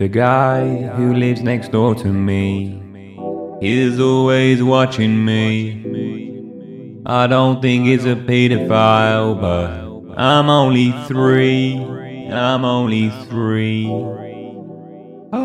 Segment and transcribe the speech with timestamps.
[0.00, 0.66] The guy
[0.96, 2.82] who lives next door to me
[3.60, 7.02] is always watching me.
[7.04, 11.76] I don't think he's a pedophile, but I'm only three.
[11.76, 13.88] I'm only three.
[15.34, 15.36] Oh,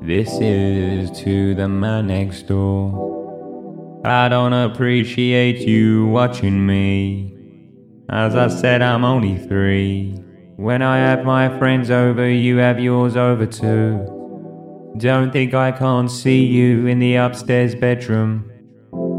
[0.03, 4.03] This is to the man next door.
[4.05, 7.42] I don't appreciate you watching me.
[8.11, 10.17] As I said, I'm only three.
[10.57, 14.93] When I have my friends over, you have yours over too.
[14.99, 18.51] Don't think I can't see you in the upstairs bedroom.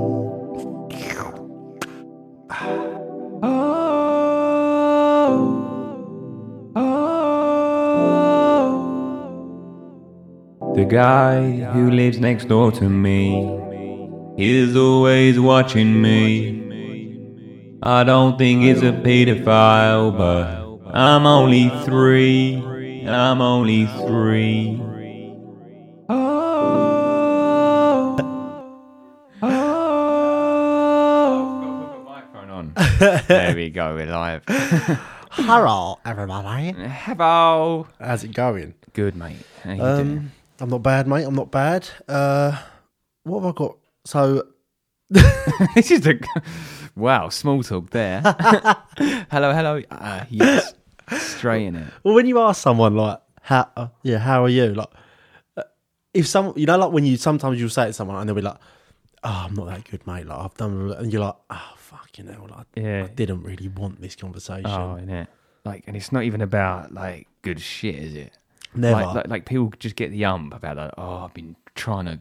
[10.75, 13.61] The guy who lives next door to me
[14.39, 17.79] is always watching me.
[17.83, 22.70] I don't think he's a pedophile, but I'm only three.
[23.09, 24.79] I'm only three.
[26.09, 28.17] Oh,
[29.43, 29.47] oh.
[33.29, 34.43] there we go, we're live.
[35.31, 36.73] Hello, everybody.
[36.73, 37.87] Hello.
[37.99, 38.75] How's it going?
[38.93, 39.39] Good, mate.
[39.63, 40.19] How you doing?
[40.19, 41.25] Um, I'm not bad, mate.
[41.25, 41.89] I'm not bad.
[42.07, 42.61] Uh,
[43.23, 43.79] what have I got?
[44.05, 44.47] So,
[45.09, 46.21] this is the
[46.95, 48.21] wow small talk there.
[49.31, 49.81] hello, hello.
[49.91, 50.75] Uh, yes,
[51.19, 51.93] straight in it.
[52.05, 53.71] well, when you ask someone like, "How?
[53.77, 54.89] Uh, yeah, how are you?" Like,
[55.57, 55.63] uh,
[56.15, 58.37] if some, you know, like when you sometimes you'll say it to someone and they'll
[58.37, 58.59] be like,
[59.25, 62.47] "Oh, I'm not that good, mate." Like, I've done, and you're like, "Oh, fucking hell!"
[62.51, 63.05] Like, Yeah.
[63.05, 64.67] I didn't really want this conversation.
[64.71, 65.27] Oh, innit?
[65.65, 68.33] Like, and it's not even about like good shit, is it?
[68.75, 69.01] Never.
[69.05, 72.21] Like, like, like people just get the ump about like, oh, I've been trying to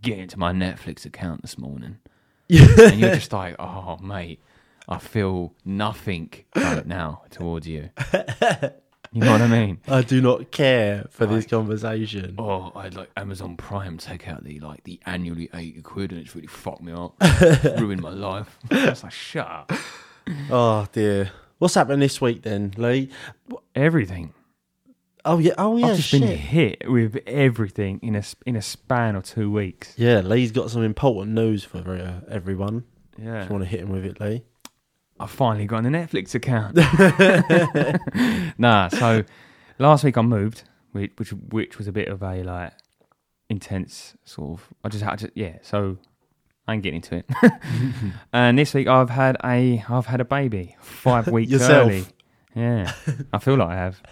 [0.00, 1.98] get into my Netflix account this morning,
[2.50, 4.40] and you're just like, oh, mate,
[4.88, 7.90] I feel nothing right now towards you.
[9.12, 9.80] You know what I mean?
[9.88, 12.34] I do not care for this conversation.
[12.38, 16.20] Oh, I had like Amazon Prime take out the like the annually eighty quid, and
[16.20, 17.14] it's really fucked me up,
[17.78, 18.58] ruined my life.
[18.70, 19.72] I was like, shut up.
[20.50, 21.30] Oh dear.
[21.58, 23.10] What's happening this week then, Lee?
[23.74, 24.34] Everything.
[25.24, 25.54] Oh yeah.
[25.56, 25.86] Oh yeah.
[25.86, 26.20] I've just shit.
[26.20, 29.94] been hit with everything in a in a span of two weeks.
[29.96, 32.84] Yeah, Lee's got some important news for uh, everyone.
[33.16, 34.44] Yeah, If you want to hit him with it, Lee.
[35.20, 36.76] I finally got on a Netflix account.
[38.58, 39.24] nah, so
[39.78, 42.72] last week I moved, which which, which was a bit of a like
[43.48, 44.68] intense sort of.
[44.84, 45.58] I just had to yeah.
[45.62, 45.98] So
[46.66, 47.26] I ain't getting into it.
[48.32, 51.88] and this week I've had a I've had a baby five weeks Yourself?
[51.88, 52.04] early.
[52.54, 52.92] Yeah,
[53.32, 54.02] I feel like I have.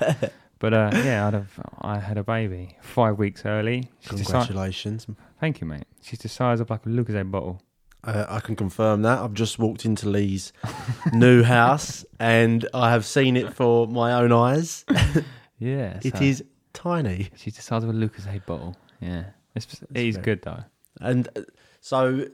[0.59, 3.91] But uh, yeah, I'd have, I had a baby five weeks early.
[4.01, 5.07] She's the si- Congratulations.
[5.39, 5.85] thank you, mate.
[6.01, 7.61] She's the size of like a Lucozade bottle.
[8.05, 9.19] Uh, I can confirm that.
[9.19, 10.53] I've just walked into Lee's
[11.13, 14.85] new house and I have seen it for my own eyes.
[15.59, 16.45] Yeah, It so is
[16.75, 17.31] tiny.
[17.37, 18.77] She's the size of a Lucozade bottle.
[19.01, 20.65] Yeah, it's, it is very- good though.
[21.01, 21.43] And uh,
[21.81, 22.27] so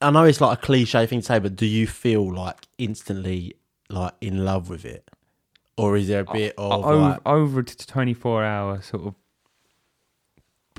[0.00, 3.54] I know it's like a cliche thing to say, but do you feel like instantly
[3.90, 5.10] like in love with it,
[5.76, 9.14] or is there a bit of over, like, over to 24 hour sort of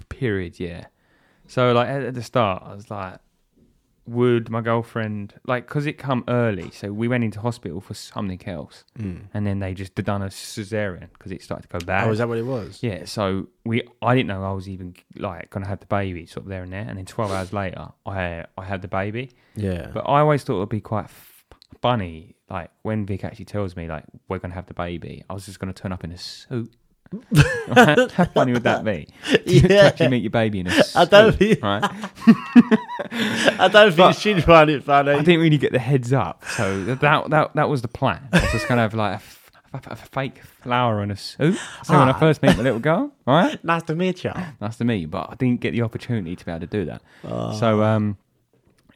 [0.09, 0.85] period, yeah.
[1.47, 3.19] So like at, at the start, I was like,
[4.07, 8.41] would my girlfriend like because it come early, so we went into hospital for something
[8.47, 9.21] else, Mm.
[9.33, 12.07] and then they just done a cesarean because it started to go bad.
[12.07, 12.81] oh, is that what it was?
[12.81, 16.45] Yeah, so we I didn't know I was even like gonna have the baby sort
[16.45, 19.31] of there and there, and then twelve hours later I I had the baby.
[19.55, 19.91] Yeah.
[19.93, 21.43] But I always thought it'd be quite f-
[21.81, 25.45] funny, like when Vic actually tells me like we're gonna have the baby, I was
[25.45, 26.73] just gonna turn up in a suit.
[27.75, 29.07] How funny would that be?
[29.29, 29.81] to Yeah.
[29.83, 31.83] actually meet your baby in a suit, I don't think- right?
[33.59, 35.11] I don't think she'd find it funny.
[35.11, 38.27] I didn't really get the heads up, so that that that was the plan.
[38.31, 41.57] I was just gonna have like a, f- a- a fake flower in a suit.
[41.83, 42.19] So when I Ah.
[42.19, 43.61] first meet the little girl, right?
[43.63, 44.31] nice to meet you.
[44.59, 46.85] Nice to meet you, but I didn't get the opportunity to be able to do
[46.85, 47.01] that.
[47.25, 47.53] Oh.
[47.59, 48.17] So, um,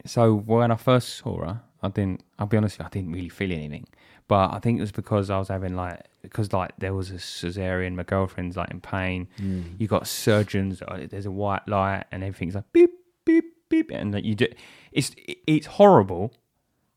[0.06, 2.22] so when I first saw her, I didn't.
[2.38, 3.86] I'll be honest with you, I didn't really feel anything.
[4.28, 7.14] But I think it was because I was having like because like there was a
[7.14, 7.94] cesarean.
[7.94, 9.28] My girlfriend's like in pain.
[9.38, 9.78] Mm.
[9.78, 10.82] You got surgeons.
[10.82, 12.90] uh, There's a white light, and everything's like beep
[13.24, 14.46] beep beep, and like you do.
[14.92, 15.12] It's
[15.46, 16.32] it's horrible.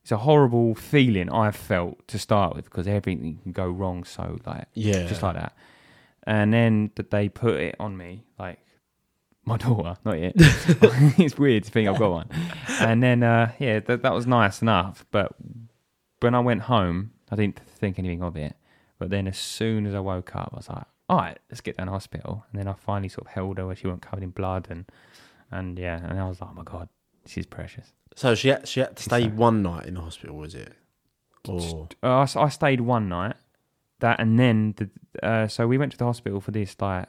[0.02, 4.06] It's a horrible feeling I've felt to start with because everything can go wrong.
[4.06, 5.06] So like Yeah.
[5.06, 5.54] just like that.
[6.24, 8.60] And then that they put it on me, like
[9.46, 10.34] my daughter, not yet.
[10.38, 12.30] it's weird to think I've got one.
[12.80, 15.06] And then, uh, yeah, that, that was nice enough.
[15.12, 15.34] But
[16.22, 18.56] when I went home, I didn't think anything of it.
[18.98, 21.78] But then as soon as I woke up, I was like, all right, let's get
[21.78, 22.46] down to hospital.
[22.52, 24.68] And then I finally sort of held her where she wasn't covered in blood.
[24.70, 24.86] And,
[25.52, 26.90] and yeah, and I was like, oh my God,
[27.26, 27.94] she's precious.
[28.16, 30.74] So she had, she had to stay So- one night in the hospital, was it?
[31.48, 33.36] Or Uh, I, I stayed one night.
[34.02, 34.90] That and then the,
[35.28, 37.08] uh, so we went to the hospital for this like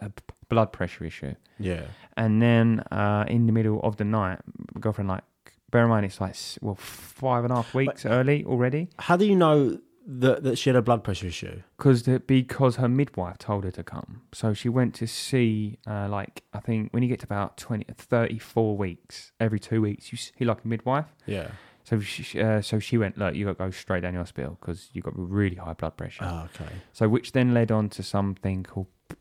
[0.48, 1.34] blood pressure issue.
[1.58, 1.82] yeah,
[2.16, 4.40] And then uh, in the middle of the night,
[4.74, 5.22] my girlfriend like,
[5.70, 9.24] bear in mind it's like well five and a half weeks early already, how do
[9.24, 11.62] you know that that she had a blood pressure issue?
[11.76, 14.22] because because her midwife told her to come.
[14.32, 17.86] So she went to see uh, like I think when you get to about 20,
[17.96, 21.06] 34 weeks, every two weeks you see like a midwife.
[21.26, 21.48] Yeah.
[21.84, 24.56] So she uh, so she went look, you got to go straight down the hospital
[24.60, 26.24] because you got really high blood pressure.
[26.24, 26.72] Oh, okay.
[26.92, 29.16] So which then led on to something called p-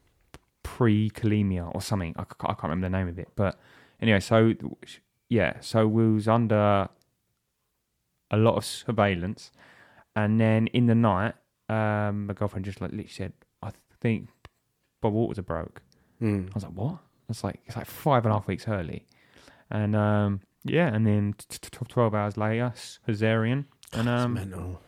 [0.63, 2.13] pre-calemia or something.
[2.17, 3.29] I can't remember the name of it.
[3.35, 3.57] But
[4.01, 4.53] anyway, so
[5.29, 6.89] yeah, so we was under
[8.31, 9.51] a lot of surveillance,
[10.15, 11.35] and then in the night,
[11.69, 13.71] um, my girlfriend just like literally said, "I
[14.01, 14.29] think
[15.01, 15.81] Bob Waters are broke."
[16.21, 16.49] Mm.
[16.49, 16.97] I was like, "What?"
[17.29, 19.05] It's like it's like five and a half weeks early,
[19.69, 22.73] and um, yeah, and then t- t- twelve hours later,
[23.07, 24.81] cesarean, and It's um, mental.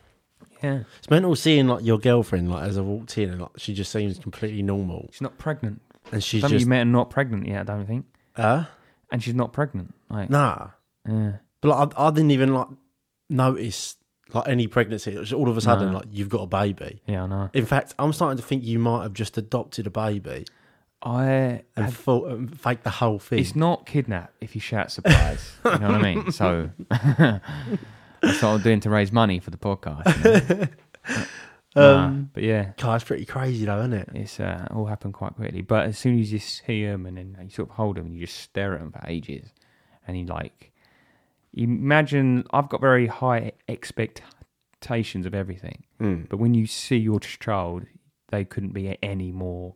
[0.62, 3.74] yeah, It's mental seeing like your girlfriend like as I walked in and like she
[3.74, 5.80] just seems completely normal she's not pregnant.
[6.12, 7.60] and she's I don't just you met her not pregnant yet.
[7.60, 8.06] I don't think.
[8.36, 8.64] uh
[9.10, 9.94] and she's not pregnant.
[10.10, 10.68] Like, nah.
[11.08, 11.32] yeah.
[11.60, 12.68] But like, I, I didn't even like
[13.30, 13.96] notice
[14.34, 15.14] like any pregnancy.
[15.14, 15.98] It was all of a sudden No.
[15.98, 17.02] like you've got a baby.
[17.06, 17.50] yeah, I know.
[17.52, 20.46] In fact, I'm starting to think you might have just adopted a baby
[21.02, 21.24] I
[21.76, 23.40] and have, thought and faked the whole thing.
[23.40, 25.52] it's not kidnap if you shout surprise.
[25.64, 26.30] you know what I mean?
[26.32, 30.48] So that's what I'm doing to raise money for the podcast.
[30.50, 31.24] you know?
[31.74, 34.08] Nah, Um, but yeah, God, it's pretty crazy though, isn't it?
[34.12, 35.62] it's uh, all happened quite quickly.
[35.62, 38.14] But as soon as you see them and then you sort of hold them and
[38.14, 39.48] you just stare at them for ages,
[40.06, 40.71] and you like
[41.54, 47.84] imagine I've got very high expectations of everything, Mm, but when you see your child,
[48.30, 49.74] they couldn't be any more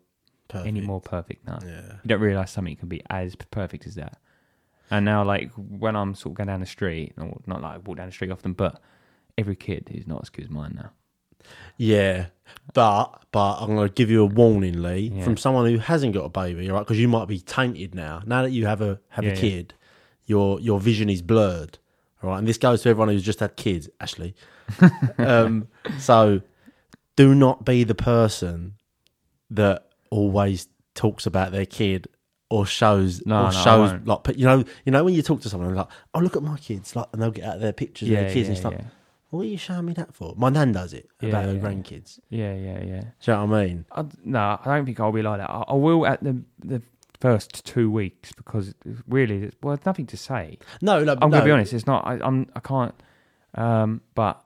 [0.49, 0.67] perfect.
[0.69, 1.47] any more perfect.
[1.47, 1.93] No, Yeah.
[2.03, 4.19] you don't realize something can be as perfect as that.
[4.91, 7.79] And now, like when I'm sort of going down the street, or not like I
[7.79, 8.81] walk down the street often, but
[9.37, 10.91] every kid is not as good as mine now.
[11.77, 12.27] Yeah,
[12.75, 15.25] but but I'm going to give you a warning, Lee, Yeah.
[15.25, 16.81] from someone who hasn't got a baby, right?
[16.81, 18.23] Because you might be tainted now.
[18.27, 19.41] Now that you have a have Yeah, a yeah.
[20.27, 21.79] Your your vision is blurred,
[22.23, 22.39] all right?
[22.39, 24.35] And this goes to everyone who's just had kids, Ashley.
[25.19, 25.69] um,
[25.99, 26.41] so
[27.15, 28.75] do not be the person
[29.51, 32.09] that always talks about their kid
[32.49, 35.41] or shows No, or no, shows like but you know you know when you talk
[35.43, 38.09] to someone like oh look at my kids like and they'll get out their pictures
[38.09, 38.73] of their kids yeah, and stuff.
[38.77, 38.85] yeah,
[39.31, 40.35] What are you showing me that for?
[40.37, 41.61] My nan does it Yeah, about her yeah.
[41.61, 42.19] grandkids.
[42.29, 43.01] yeah, yeah, yeah.
[43.01, 43.85] Do you know what I mean?
[43.93, 45.51] I, no, I don't think I'll be like that.
[45.51, 46.83] I, I will at the the
[47.21, 48.75] first two weeks because
[49.09, 50.59] really, it's- well, there's nothing to say.
[50.83, 51.39] No, no, I'm no.
[51.39, 51.73] gonna be honest.
[51.73, 52.07] It's not.
[52.07, 52.47] I, I'm.
[52.55, 52.95] I can't.
[53.55, 54.45] Um, but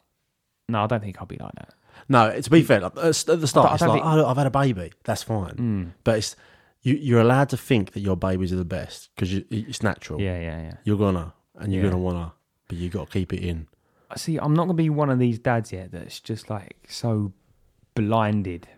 [0.69, 1.75] no, I don't think I'll be like that.
[2.09, 4.27] No, to be fair, like, at the start, I it's don't like, think- oh, look,
[4.27, 4.93] I've had a baby.
[5.05, 5.55] That's fine.
[5.57, 5.93] Mm.
[6.05, 6.37] But it's
[6.83, 10.21] you, you're allowed to think that your babies are the best because it's natural.
[10.21, 10.75] Yeah, yeah, yeah.
[10.85, 11.91] You're gonna, and you're Yeah.
[11.91, 12.33] gonna wanna,
[12.69, 13.67] but you got to keep it in.
[14.17, 17.33] see, I'm not gonna be one of these dads yet that's just like so
[17.95, 18.69] blinded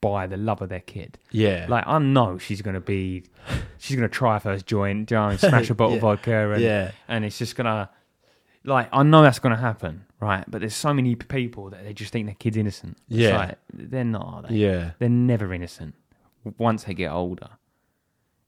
[0.00, 1.18] by the love of their kid.
[1.30, 3.24] Yeah, Like I know she's gonna be,
[3.78, 5.38] she's gonna try first joint, you know, mean?
[5.38, 7.90] smash a bottle of vodka, and yeah, and it's just gonna,
[8.64, 10.44] like I know that's going to happen, right?
[10.48, 12.98] But there's so many people that they just think their kid's innocent.
[13.08, 13.38] It's Yeah.
[13.38, 14.26] like, they're not.
[14.26, 14.56] Are they?
[14.56, 14.90] Yeah.
[14.98, 15.94] They're never innocent.
[16.58, 17.48] Once they get older,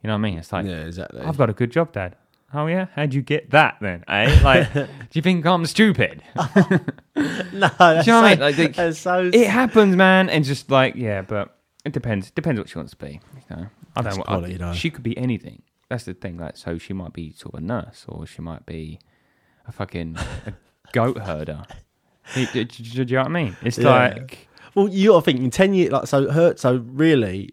[0.02, 0.38] you know what I mean?
[0.38, 1.21] It's like yeah, exactly.
[1.23, 2.16] I've got a good job, Dad.
[2.52, 4.02] Oh yeah, how'd you get that then?
[4.09, 4.40] Eh?
[4.42, 6.23] Like, do you think I'm stupid?
[6.37, 8.40] no, that's you know what I mean?
[8.40, 12.30] Like, they- that's so it happens, man, and just like yeah, but it depends.
[12.30, 13.21] Depends what she wants to be.
[13.50, 13.66] You know,
[13.97, 14.26] I That's don't.
[14.26, 14.73] quality, I, though.
[14.75, 15.62] she could be anything.
[15.88, 16.38] That's the thing.
[16.38, 18.99] Like, so she might be sort of a nurse, or she might be
[19.66, 20.16] a fucking
[20.47, 20.52] a
[20.92, 21.62] goat herder.
[22.35, 23.57] do, do- do you know what I mean?
[23.62, 23.90] It's Yeah.
[23.90, 26.30] like Well, you are thinking ten years, like so.
[26.30, 27.50] Her so really,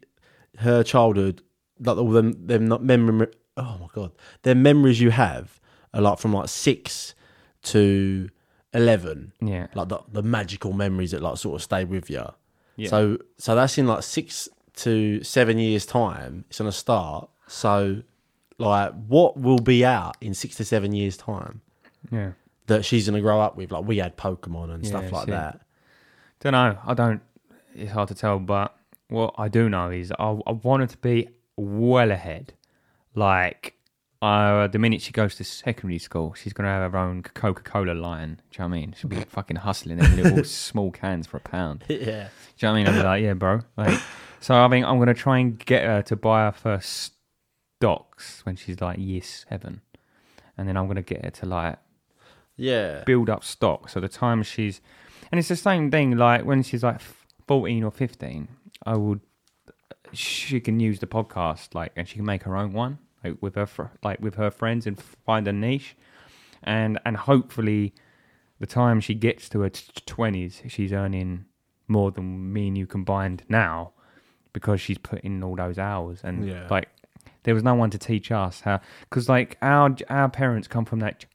[0.57, 1.41] her childhood,
[1.79, 3.27] like all them them not memory.
[3.57, 4.11] Oh my god,
[4.43, 5.59] their memories you have
[5.93, 7.15] are like from like six
[7.63, 8.29] to
[8.73, 12.25] eleven, yeah, like the, the magical memories that like sort of stay with you.
[12.75, 12.89] yeah.
[12.89, 16.45] So so that's in like six to seven years time.
[16.49, 17.29] It's gonna start.
[17.47, 18.03] So
[18.59, 21.61] like, what will be out in six to seven years time
[22.11, 22.31] yeah.
[22.67, 23.71] that she's gonna grow up with?
[23.71, 25.29] Like we had Pokemon and Yeah, stuff like shit.
[25.29, 25.61] that.
[26.41, 26.77] Don't know.
[26.85, 27.21] I don't.
[27.73, 28.75] It's hard to tell, but
[29.09, 32.53] what I do know is I, I want her to be well ahead.
[33.17, 33.74] Like,
[34.21, 37.93] uh, the minute she goes to secondary school, she's gonna have her own Coca Cola
[37.93, 38.39] line.
[38.51, 38.95] Do you know what I mean?
[38.97, 41.83] She'll be fucking hustling them little small cans for a pound.
[41.89, 41.97] yeah.
[41.97, 42.88] Do you know what I mean?
[42.88, 43.62] I'll be like, yeah, bro.
[43.75, 44.00] Like,
[44.39, 47.13] so I mean, I'm gonna try and get her to buy her first
[47.79, 49.81] stocks when she's like year seven,
[50.57, 51.77] and then I'm gonna get her to like
[52.55, 53.03] Yeah.
[53.03, 53.89] build up stock.
[53.89, 54.79] So the time she's,
[55.31, 56.17] and it's the same thing.
[56.17, 57.01] Like when she's like
[57.47, 58.47] fourteen or fifteen,
[58.86, 59.21] I would,
[60.13, 63.55] she can use the podcast like, and she can make her own one like with
[63.55, 65.95] her fr- like with her friends and find a niche,
[66.63, 67.93] and and hopefully,
[68.59, 69.69] the time she gets to her
[70.05, 71.45] twenties, she's earning
[71.88, 73.91] more than me and you combined now,
[74.53, 76.67] because she's put in all those hours and Yeah.
[76.69, 76.89] like.
[77.43, 81.00] There was no one to teach us how, because like our our parents come from
[81.00, 81.25] that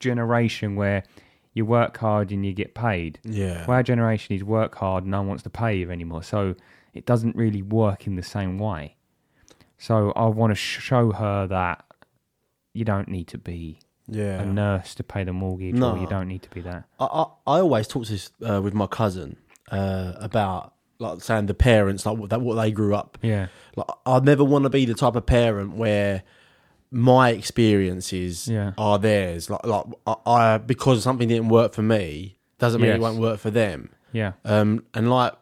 [0.00, 1.02] generation where
[1.52, 3.18] you work hard and you get paid.
[3.24, 3.64] Yeah.
[3.66, 6.22] Well, our generation is work hard, no one wants to pay you anymore.
[6.22, 6.54] So
[6.94, 8.93] it doesn't really work in the same way.
[9.86, 11.84] So I want to show her that
[12.72, 14.40] you don't need to be Yeah.
[14.40, 15.92] a nurse to pay the mortgage, No.
[15.92, 16.84] or you don't need to be that.
[16.98, 17.22] I, I,
[17.54, 19.36] I always talk to this uh, with my cousin
[19.70, 23.18] uh, about like saying the parents like what that what they grew up.
[23.20, 26.22] Yeah, Like I never want to be the type of parent where
[26.90, 28.72] my experiences Yeah.
[28.78, 29.50] are theirs.
[29.50, 32.96] Like like I, I because something didn't work for me doesn't mean Yes.
[32.98, 33.90] it won't work for them.
[34.12, 35.34] yeah, Um, and like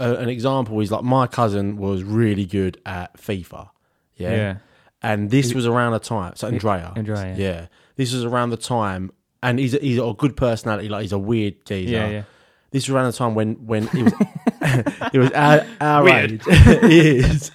[0.00, 3.68] uh, an example is like my cousin was really good at FIFA.
[4.16, 4.30] Yeah.
[4.30, 4.56] yeah,
[5.02, 6.34] And this was around the time.
[6.36, 6.92] So Andrea.
[6.96, 7.36] Andrea, yeah.
[7.36, 7.66] Yeah.
[7.96, 10.88] This was around the time, and he's a, he's a good personality.
[10.88, 11.92] Like he's a weird geezer.
[11.92, 12.22] yeah, yeah.
[12.70, 14.12] This was around the time when when it was
[15.12, 16.42] it was our, our age.
[16.46, 17.52] it is.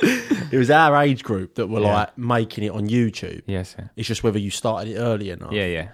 [0.52, 3.42] It was our age group that were like making it on YouTube.
[3.46, 5.52] Yes, yeah, It's just whether you started it early enough.
[5.52, 5.90] yeah, yeah.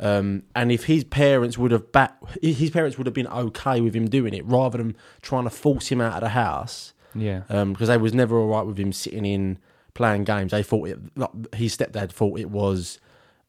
[0.00, 3.94] Um, and if his parents would have back, his parents would have been okay with
[3.94, 7.42] him doing it, rather than trying to force him out of the house yeah.
[7.48, 9.58] because they was never all right with him sitting in
[9.94, 10.50] playing games.
[10.52, 12.98] They thought it, like, his stepdad thought it was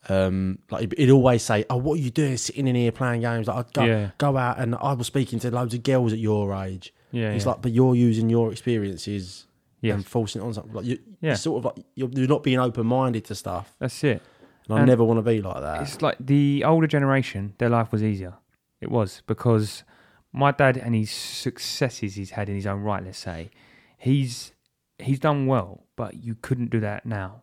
[0.07, 3.47] um, like he'd- always say, "Oh, what are you doing sitting in here playing games?
[3.47, 4.11] Like, I'd go Yeah.
[4.19, 6.93] go out." And I was speaking to loads of girls at your age.
[7.11, 7.51] Yeah, He's yeah.
[7.53, 9.47] like, "But you're using your experiences
[9.81, 9.95] Yes.
[9.95, 10.73] and forcing it on something.
[10.73, 11.29] Like you, Yeah.
[11.31, 14.21] you're sort of like you're, you're not being open minded to stuff." That's it.
[14.69, 15.81] And I never want to be like that.
[15.81, 18.33] It's like the older generation, their life was easier.
[18.81, 19.83] It was because
[20.31, 23.49] my dad and his successes he's had in his own right, let's say,
[23.97, 24.53] he's
[24.99, 27.41] he's done well, but you couldn't do that now.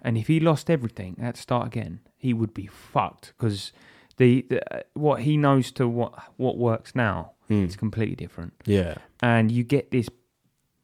[0.00, 3.72] And if he lost everything at start again, he would be fucked because
[4.16, 7.64] the, the what he knows to what what works now Hmm.
[7.64, 8.52] is completely different.
[8.64, 10.08] Yeah, And you get this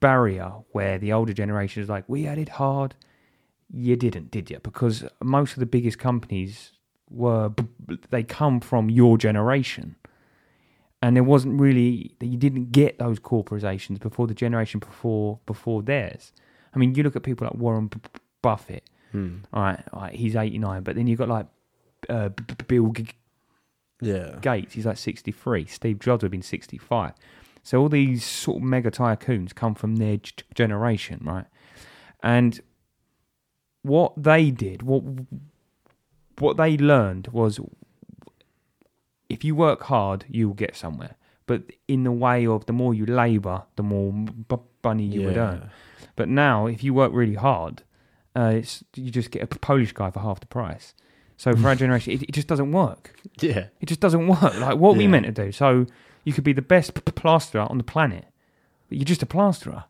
[0.01, 2.95] barrier where the older generation is like, we had it hard.
[3.73, 4.59] You didn't, did you?
[4.63, 6.73] Because most of the biggest companies
[7.11, 7.53] were,
[8.11, 9.97] they come from your generation.
[11.01, 15.83] And there wasn't really, that you didn't get those corporations before the generation before before
[15.83, 16.33] theirs.
[16.75, 17.91] I mean, you look at people like Warren
[18.43, 19.37] Buffett, Hmm.
[19.53, 21.47] all right, all right, he's 89, but then you've got like
[22.09, 22.29] uh,
[22.69, 23.09] Bill G-
[24.01, 25.65] yeah, Gates, he's like 63.
[25.67, 27.13] Steve Jobs would have been 65.
[27.63, 31.47] So all these sort of mega tycoons come from their g- generation, right?
[32.23, 32.61] And
[33.83, 35.03] what they did, what
[36.39, 37.59] what they learned was
[39.29, 41.17] if you work hard, you'll get somewhere.
[41.47, 45.37] But in the way of the more you labour, the more b- money you would
[45.37, 45.71] earn.
[46.19, 47.83] But now, if you work really hard,
[48.37, 50.93] uh, it's, you just get a Polish guy for half the price.
[51.37, 53.15] So for our generation, it, it just doesn't work.
[53.41, 54.55] yeah, It just doesn't work.
[54.59, 55.53] Like what we meant to do.
[55.53, 55.87] So
[56.25, 58.25] you could be the best p- plasterer on the planet,
[58.89, 59.85] but you're just a plasterer.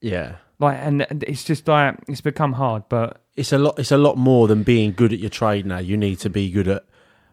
[0.00, 0.36] Yeah.
[0.58, 2.82] Like, and and it's just like it's become hard.
[2.88, 3.78] But It's a lot.
[3.78, 5.78] It's a lot more than being good at your trade now.
[5.78, 6.84] You need to be good at.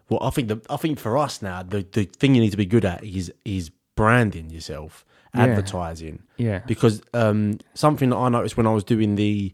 [0.08, 2.56] Well, I think the I think for us now, the the thing you need to
[2.56, 3.70] be good at is is
[4.02, 5.42] branding yourself, Yeah.
[5.44, 6.16] advertising.
[6.36, 9.52] yeah, because um, something that I noticed when I was doing the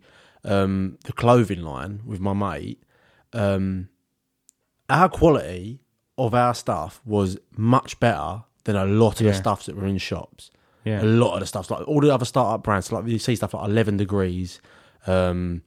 [0.55, 2.79] um, the clothing line with my mate,
[3.33, 3.89] um,
[4.89, 5.81] our quality
[6.19, 9.33] of our stuff was much better than a lot of Yeah.
[9.33, 10.51] the stuffs that were in shops.
[10.85, 13.35] yeah, A lot of the stuff, like all the other startup brands, like you see
[13.37, 14.61] stuff like Eleven Degrees,
[15.07, 15.63] um,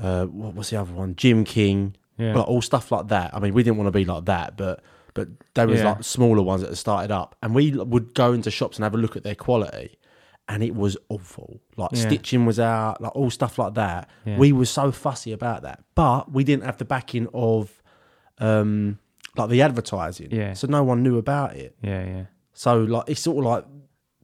[0.00, 1.14] uh, what was the other one?
[1.16, 3.34] Gym King, yeah, like all stuff like that.
[3.34, 4.82] I mean, we didn't want to be like that, but
[5.16, 5.88] but there was Yeah.
[5.94, 8.94] like smaller ones that had started up, and we would go into shops and have
[8.94, 9.98] a look at their quality,
[10.48, 11.58] and it was awful.
[11.76, 12.06] Like Yeah.
[12.06, 14.08] stitching was out, like all stuff like that.
[14.24, 14.38] Yeah.
[14.38, 17.82] We were so fussy about that, but we didn't have the backing of
[18.38, 18.98] um
[19.36, 20.52] like the advertising, Yeah.
[20.54, 21.76] So no one knew about it.
[21.82, 22.24] yeah, yeah.
[22.54, 23.64] So like it's sort of like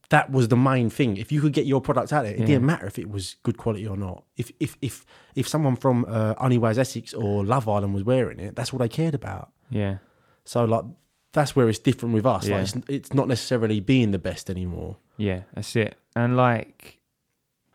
[0.08, 1.16] that was the main thing.
[1.16, 2.46] If you could get your product out there, it Yeah.
[2.46, 4.24] didn't matter if it was good quality or not.
[4.36, 8.04] If if if if someone from uh, Only Way Is Essex or Love Island was
[8.04, 9.50] wearing it, that's all they cared about.
[9.70, 9.96] yeah.
[10.44, 10.84] So like
[11.32, 12.46] that's where it's different with us.
[12.46, 12.56] Yeah.
[12.56, 14.96] Like it's, it's not necessarily being the best anymore.
[15.16, 15.96] Yeah, that's it.
[16.16, 16.98] And like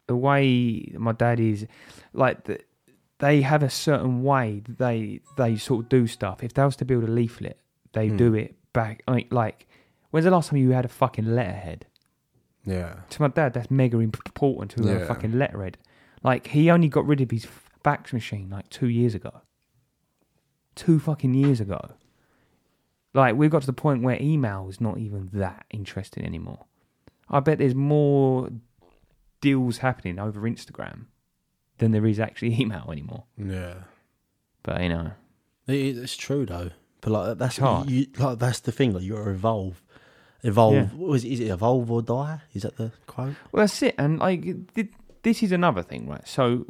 [0.07, 1.65] the way my dad is,
[2.13, 2.59] like the,
[3.19, 6.43] they have a certain way that they they sort of do stuff.
[6.43, 7.59] If they was to build a leaflet,
[7.93, 8.17] they Hmm.
[8.17, 9.01] do it back.
[9.07, 9.67] Like, like
[10.11, 11.85] when's the last time you had a fucking letterhead?
[12.65, 12.95] Yeah.
[13.11, 15.77] To my dad, that's mega important to have a fucking letterhead.
[16.21, 17.45] Like he only got rid of his
[17.83, 19.41] fax machine like two years ago.
[20.75, 21.93] Two fucking years ago.
[23.13, 26.65] Like we've got to the point where email is not even that interesting anymore.
[27.29, 28.49] I bet there's more
[29.41, 31.05] deals happening over Instagram
[31.77, 33.23] than there is actually email anymore.
[33.37, 33.75] Yeah.
[34.63, 35.11] But you know,
[35.67, 36.71] It, it's true though.
[37.01, 37.89] But like that's hard.
[37.89, 38.93] You, like that's the thing.
[38.93, 39.81] Like you got to evolve.
[40.43, 40.73] Evolve.
[40.75, 40.85] Yeah.
[40.87, 41.29] What was it?
[41.29, 42.41] Is it evolve or die?
[42.53, 43.35] Is that the quote?
[43.51, 43.95] Well, that's it.
[43.97, 44.45] And like,
[45.23, 46.25] this is another thing, right?
[46.27, 46.65] So,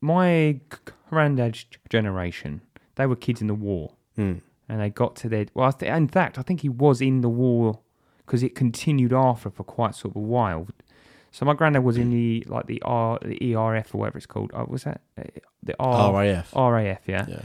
[0.00, 0.58] my
[1.10, 2.62] granddad's generation,
[2.94, 4.40] they were kids in the war, Mm.
[4.68, 5.46] And they got to their.
[5.54, 7.80] Well, I th- in fact, I think he was in the war
[8.24, 10.66] because it continued after for quite sort of a while.
[11.30, 14.50] So my granddad was in the like the R, the ERF or whatever it's called.
[14.54, 15.24] Uh, was that Uh,
[15.62, 16.52] the R, RAF.
[16.54, 17.08] RAF?
[17.08, 17.26] Yeah.
[17.28, 17.42] Yeah.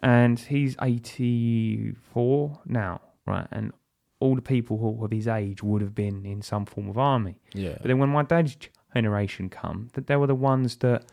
[0.00, 3.46] and he's eighty four now, right?
[3.50, 3.72] And
[4.20, 7.40] all the people who of his age would have been in some form of army.
[7.54, 7.74] Yeah.
[7.80, 8.56] But then when my dad's
[8.94, 11.04] generation come, that they were the ones that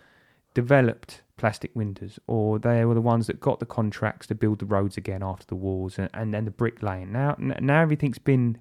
[0.53, 4.65] developed plastic windows, or they were the ones that got the contracts to build the
[4.65, 7.11] roads again after the wars, and and then the bricklaying.
[7.11, 8.57] Now now everything's been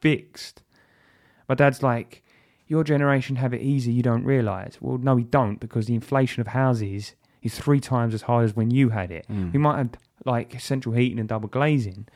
[0.00, 0.62] fixed.
[1.48, 2.22] My dad's like,
[2.66, 4.78] your generation have it easy, you don't realise.
[4.80, 8.54] Well, no, we don't, because the inflation of houses is three times as high as
[8.54, 9.26] when you had it.
[9.28, 9.52] Mm.
[9.52, 9.90] We might have
[10.24, 12.06] like central heating and double glazing,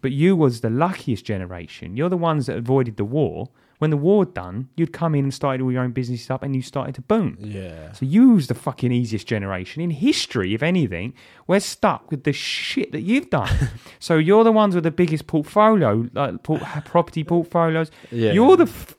[0.00, 1.96] but you was the luckiest generation.
[1.96, 3.48] You're the ones that avoided the war.
[3.78, 6.54] When the war done, you'd come in and started all your own business up, and
[6.56, 7.38] you started to boom.
[7.40, 7.92] Yeah.
[7.92, 11.14] So you was the fucking easiest generation in history, if anything.
[11.46, 13.70] We're stuck with the shit that you've done.
[14.00, 17.90] so you're the ones with the biggest portfolio, like por- property portfolios.
[18.10, 18.32] Yeah.
[18.32, 18.96] You're the f-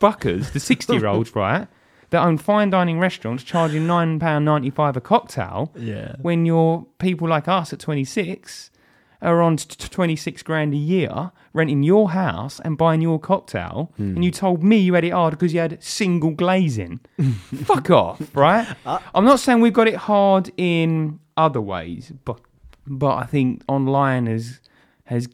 [0.00, 1.66] fuckers, the sixty-year-olds, right?
[2.10, 6.14] That own fine dining restaurants charging nine pound ninety-five a cocktail Yeah.
[6.20, 8.70] when your people like us at 26
[9.24, 13.92] are on t- t- 26 grand a year renting your house and buying your cocktail
[13.98, 14.34] and you hmm.
[14.34, 17.00] told me you had it hard because you had single glazing
[17.64, 22.40] fuck off right uh, i'm not saying we've got it hard in other ways but
[22.86, 24.60] but i think online has
[25.04, 25.28] has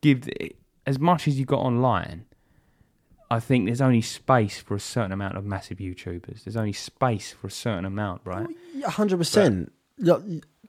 [0.00, 0.28] give
[0.86, 2.24] as much as you got online
[3.30, 6.44] I think there's only space for a certain amount of massive YouTubers.
[6.44, 8.46] There's only space for a certain amount, right?
[8.84, 9.72] Oh, hundred percent.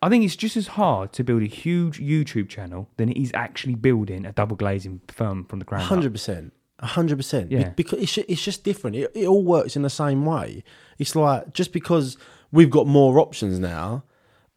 [0.05, 3.31] I think it's just as hard to build a huge YouTube channel than it is
[3.33, 5.89] actually building a double glazing firm from the ground up.
[5.89, 6.53] hundred percent.
[6.79, 7.51] hundred percent.
[7.51, 7.69] Yeah.
[7.69, 8.97] Because it's it's just different.
[8.97, 10.63] It, it all works in the same way.
[10.99, 12.17] It's like just because
[12.51, 14.03] we've got more options now,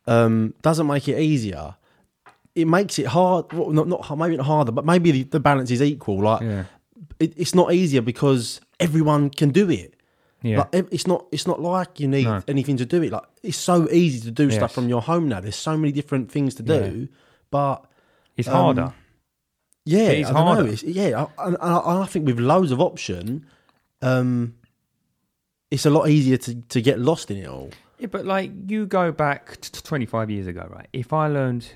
[0.07, 1.77] um, doesn't make it easier.
[2.55, 3.51] It makes it hard.
[3.55, 6.21] Well, not not maybe not harder, but maybe the, the balance is equal.
[6.21, 6.65] Like Yeah,
[7.19, 9.95] it, it's not easier because everyone can do it.
[10.43, 12.43] Yeah, Like it's not it's not like you need No.
[12.47, 13.13] anything to do it.
[13.13, 14.55] Like it's so easy to do Yes.
[14.57, 15.41] stuff from your home now.
[15.41, 17.09] There's so many different things to do,
[17.51, 17.85] but
[18.37, 18.93] it's um, harder.
[19.85, 20.55] yeah, It is I don't know.
[20.55, 20.69] harder.
[20.69, 23.47] It's, yeah, I, and I, I think with loads of option,
[24.03, 24.55] um,
[25.71, 27.71] it's a lot easier to, to get lost in it all.
[27.99, 30.87] Yeah, but like you go back to 25 years ago, right?
[30.93, 31.67] If I learned,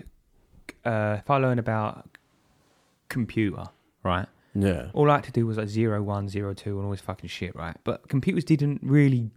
[0.84, 2.16] uh, if I learned about
[3.08, 3.64] computer,
[4.04, 4.26] right?
[4.54, 7.00] Yeah, All I had to do was like zero one, zero two, and all this
[7.00, 7.76] fucking shit, right?
[7.84, 9.30] But computers didn't really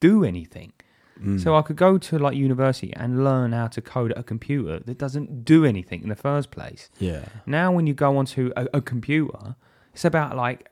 [0.00, 0.72] do anything.
[1.20, 1.40] Mm.
[1.42, 4.98] So I could go to like university and learn how to code a computer that
[4.98, 6.90] doesn't do anything in the first place.
[6.98, 9.54] yeah, Now, when you go onto a, a computer,
[9.92, 10.68] it's about like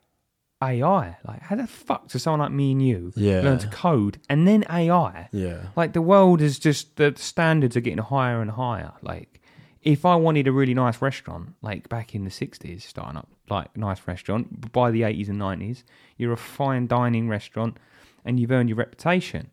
[0.61, 1.17] AI.
[1.25, 3.41] Like, how the fuck does someone like me and you Yeah.
[3.43, 5.29] learn to code and then AI?
[5.33, 5.67] Yeah.
[5.77, 8.93] Like, the world is just the standards are getting higher and higher.
[9.01, 9.41] Like,
[9.83, 13.77] if I wanted a really nice restaurant, like back in the 60s, starting up, like,
[13.77, 15.83] nice restaurant, by the 80s and 90s,
[16.17, 17.79] you're a fine dining restaurant
[18.25, 19.51] and you've earned your reputation.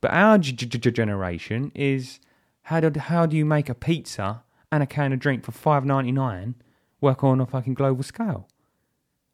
[0.00, 2.18] But our g- g- generation is
[2.62, 5.84] how do, how do you make a pizza and a can of drink for five
[5.84, 6.54] ninety nine
[7.00, 8.48] work on a fucking global scale?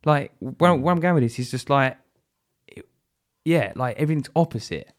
[0.05, 1.96] Like where, where I'm going with this is just like,
[3.44, 4.92] yeah, like everything's opposite.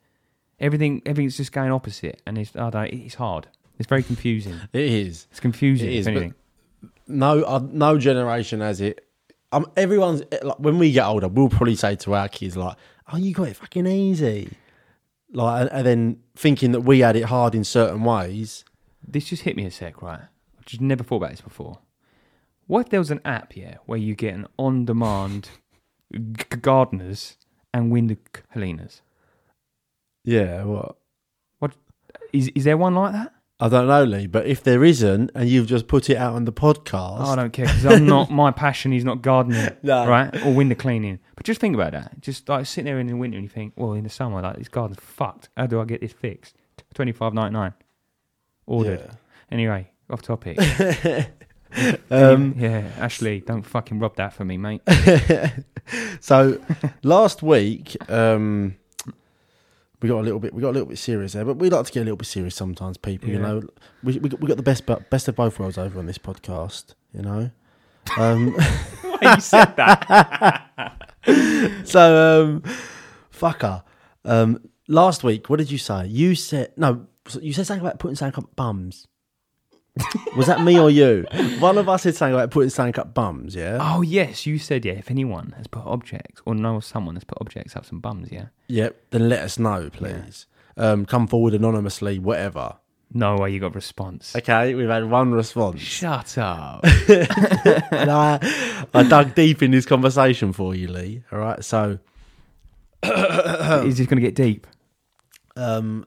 [0.59, 3.47] Everything everything's just going opposite, and it's I don't, it's hard.
[3.79, 4.55] It's very confusing.
[4.73, 5.27] It is.
[5.31, 5.89] It's confusing.
[5.89, 9.03] It is, but- No, uh, no generation has it.
[9.51, 12.75] Um, everyone's like when we get older, we'll probably say to our kids like,
[13.11, 14.51] "Oh, you got it fucking easy,"
[15.31, 18.65] like, and, and then thinking that we had it hard in certain ways.
[19.07, 20.19] this just hit me a sec, right?
[20.59, 21.79] I've just never thought about this before.
[22.65, 25.49] What if there was an app, yeah, where you get an on-demand
[26.13, 27.37] g- gardeners
[27.73, 28.17] and window
[28.51, 29.01] cleaners?
[30.25, 30.97] Yeah, what?
[31.59, 31.73] What
[32.33, 33.33] is is there one like that?
[33.59, 36.45] I don't know, Lee, but if there isn't, and you've just put it out on
[36.45, 38.29] the podcast, Oh, I don't care because I'm not.
[38.43, 40.07] My passion is not gardening, No.
[40.07, 41.17] right, or window cleaning.
[41.35, 42.21] But just think about that.
[42.21, 44.57] Just like sitting there in the winter and you think, well, in the summer, like
[44.57, 45.49] this garden's fucked.
[45.57, 46.53] How do I get this fixed?
[46.93, 47.73] Twenty five ninety nine.
[48.67, 48.99] Ordered.
[49.03, 49.11] Yeah.
[49.51, 50.59] Anyway, off topic.
[52.09, 54.81] Um, yeah, Ashley, don't fucking rub that for me, mate.
[56.21, 56.59] so
[57.03, 58.75] last week, um,
[60.01, 61.85] we got a little bit, we got a little bit serious there, but we like
[61.85, 62.97] to get a little bit serious sometimes.
[62.97, 63.63] People, you know,
[64.03, 66.17] we we got, we got the best, but best of both worlds over on this
[66.17, 66.93] podcast.
[67.13, 67.51] You know,
[68.17, 68.55] um,
[69.21, 71.13] you said that.
[71.83, 72.63] so um,
[73.33, 73.83] fucker.
[74.23, 76.05] Um, last week, what did you say?
[76.05, 77.07] You said no.
[77.41, 79.07] You said something about putting something up bums.
[80.35, 81.25] Was that me or you?
[81.59, 83.55] One of us said something about putting something up bums.
[83.55, 83.77] Yeah.
[83.81, 84.93] Oh yes, you said yeah.
[84.93, 88.47] If anyone has put objects or knows someone has put objects up some bums, yeah.
[88.67, 89.01] Yep.
[89.11, 90.45] Then let us know, please.
[90.75, 92.75] Um, come forward anonymously, whatever.
[93.13, 94.35] No way, you got response.
[94.35, 95.79] Okay, we've had one response.
[95.79, 96.83] Shut up.
[97.09, 101.23] and I, I dug deep in this conversation for you, Lee.
[101.31, 101.99] All right, so
[103.03, 104.67] Is this going to get deep?
[105.55, 106.05] um,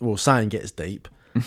[0.00, 1.08] well, saying gets deep.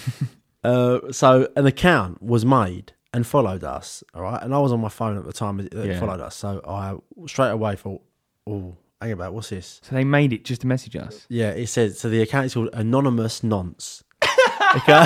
[0.63, 4.03] uh, so an account was made and followed us.
[4.13, 5.99] All right, and I was on my phone at the time that it Yeah.
[5.99, 6.95] followed us, so I
[7.27, 8.01] straight away thought,
[8.47, 11.25] "Oh, hang about, what's this?" So they made it just to message us.
[11.29, 12.09] Yeah, it says so.
[12.09, 14.03] The account is called Anonymous Nonce.
[14.75, 15.05] okay.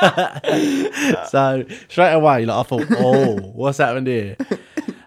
[1.28, 4.36] so straight away, like I thought, oh, what's happened here?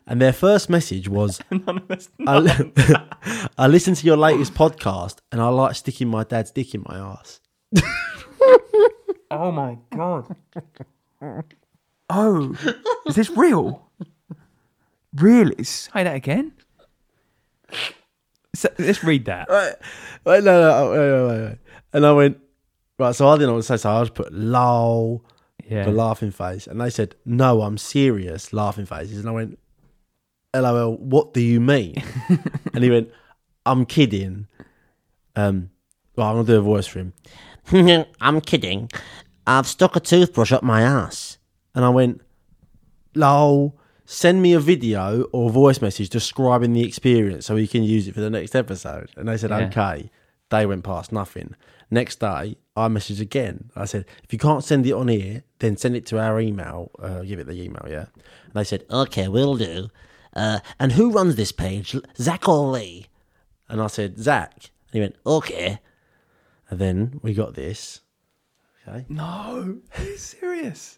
[0.05, 2.09] And their first message was, Anonymous.
[2.27, 3.07] I,
[3.57, 6.97] I listened to your latest podcast, and I like sticking my dad's dick in my
[6.97, 7.39] ass.
[9.31, 10.35] Oh my god.
[12.09, 12.55] Oh,
[13.07, 13.89] is this real?
[15.15, 15.63] Really?
[15.63, 16.53] Say that again.
[18.55, 19.49] So, let's read that.
[19.49, 19.73] Wait,
[20.25, 21.57] wait, no, no, wait, wait, wait, wait.
[21.93, 22.37] And I went,
[22.99, 23.15] right.
[23.15, 25.25] So I didn't know what to say, so I just put lol.
[25.65, 25.85] Yeah.
[25.85, 26.67] the laughing face.
[26.67, 29.19] And they said, No, I'm serious, laughing faces.
[29.19, 29.57] And I went,
[30.53, 31.95] LOL, what do you mean?
[32.73, 33.09] and he went,
[33.65, 34.47] I'm kidding.
[35.35, 35.71] Um,
[36.15, 37.13] well, I'm going to do a voice for him.
[38.21, 38.89] I'm kidding.
[39.47, 41.37] I've stuck a toothbrush up my ass.
[41.75, 42.21] And I went,
[43.15, 48.07] lol, send me a video or voice message describing the experience so we can use
[48.07, 49.09] it for the next episode.
[49.15, 49.67] And they said, Yeah.
[49.67, 50.11] okay.
[50.49, 51.55] They went past nothing.
[51.89, 53.71] Next day, I messaged again.
[53.75, 56.91] I said, if you can't send it on here, then send it to our email.
[56.99, 58.05] Uh, give it the email, yeah.
[58.15, 59.89] And they said, okay, we'll do.
[60.35, 63.07] Uh, and who runs this page, Zach or Lee?
[63.67, 64.51] And I said, Zach.
[64.55, 65.79] And he went, okay.
[66.69, 68.01] And then we got this.
[68.87, 69.05] Okay.
[69.09, 70.97] No, he's serious.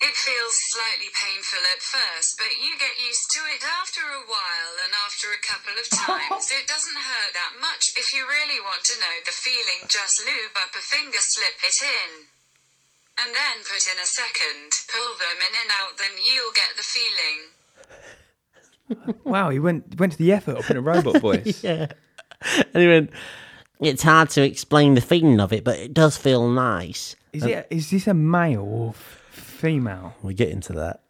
[0.00, 4.74] It feels slightly painful at first, but you get used to it after a while,
[4.80, 7.92] and after a couple of times, it doesn't hurt that much.
[8.00, 11.84] If you really want to know the feeling, just lube up a finger, slip it
[11.84, 12.32] in,
[13.20, 14.72] and then put in a second.
[14.88, 17.38] Pull them in and out, then you'll get the feeling.
[19.24, 21.62] Wow, he went went to the effort of putting a robot voice.
[21.62, 21.92] Yeah.
[22.74, 23.10] And he went,
[23.80, 27.16] it's hard to explain the feeling of it, but it does feel nice.
[27.32, 27.66] Is it?
[27.70, 30.14] Is this a male or f- female?
[30.22, 31.02] We get into that.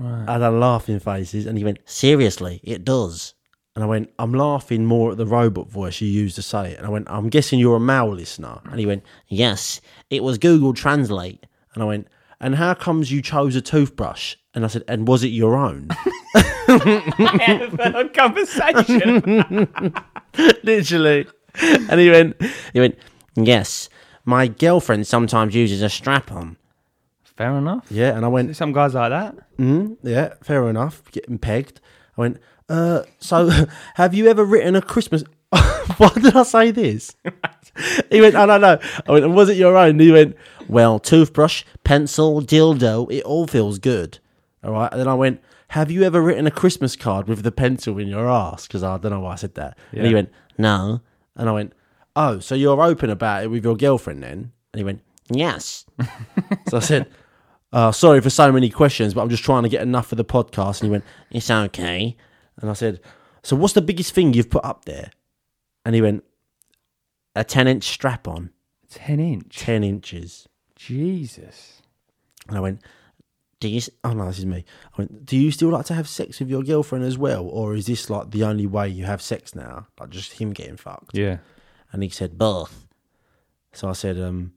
[0.00, 3.34] I had laughing faces, and he went, seriously, it does.
[3.74, 6.78] And I went, I'm laughing more at the robot voice you used to say it.
[6.78, 8.60] And I went, I'm guessing you're a male listener.
[8.64, 11.46] And he went, yes, it was Google Translate.
[11.74, 12.08] And I went,
[12.40, 14.36] and how comes you chose a toothbrush?
[14.58, 15.88] And I said, and was it your own?
[16.68, 19.68] a conversation.
[20.64, 21.28] Literally.
[21.62, 22.42] And he went,
[22.72, 22.98] he went,
[23.36, 23.88] yes,
[24.24, 26.56] my girlfriend sometimes uses a strap on.
[27.22, 27.86] Fair enough.
[27.88, 29.36] Yeah, and I went, Some guys like that.
[29.58, 31.80] mm, yeah, fair enough, getting pegged.
[32.16, 33.48] I went, uh, so
[33.94, 35.22] have you ever written a Christmas?
[35.98, 37.14] Why did I say this?
[38.10, 38.80] he went, oh, no, no.
[39.06, 40.00] I went, was it your own?
[40.00, 40.34] he went,
[40.66, 44.18] well, toothbrush, pencil, dildo, it all feels good.
[44.64, 44.90] All right.
[44.90, 48.08] And then I went, have you ever written a Christmas card with the pencil in
[48.08, 48.66] your ass?
[48.66, 49.78] Because I don't know why I said that.
[49.92, 51.00] And he went, no.
[51.36, 51.72] And I went,
[52.16, 54.52] oh, so you're open about it with your girlfriend then?
[54.72, 55.84] And he went, yes.
[56.68, 57.10] so I said,
[57.72, 60.24] uh, sorry for so many questions, but I'm just trying to get enough for the
[60.24, 60.80] podcast.
[60.80, 62.16] And he went, it's okay.
[62.60, 63.00] And I said,
[63.42, 65.10] so what's the biggest thing you've put up there?
[65.84, 66.24] And he went,
[67.36, 68.50] a 10 inch strap on,
[68.90, 69.58] 10 inch.
[69.58, 70.48] 10 inches.
[70.74, 71.82] Jesus.
[72.48, 72.80] And I went,
[73.60, 74.64] do you, oh no, this is me.
[74.84, 77.44] I went, do you still like to have sex with your girlfriend as well?
[77.44, 79.88] Or is this like the only way you have sex now?
[79.98, 81.16] Like just him getting fucked?
[81.16, 81.38] Yeah.
[81.92, 82.86] And he said, both.
[83.72, 84.52] So I said, um,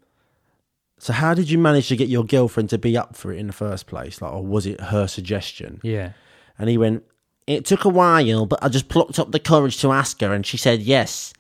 [1.02, 3.48] so how did you manage to get your girlfriend to be up for it in
[3.48, 4.22] the first place?
[4.22, 5.80] Like, or was it her suggestion?
[5.82, 6.12] Yeah.
[6.60, 7.04] And he went,
[7.48, 10.46] It took a while, but I just plucked up the courage to ask her, and
[10.46, 11.34] she said yes.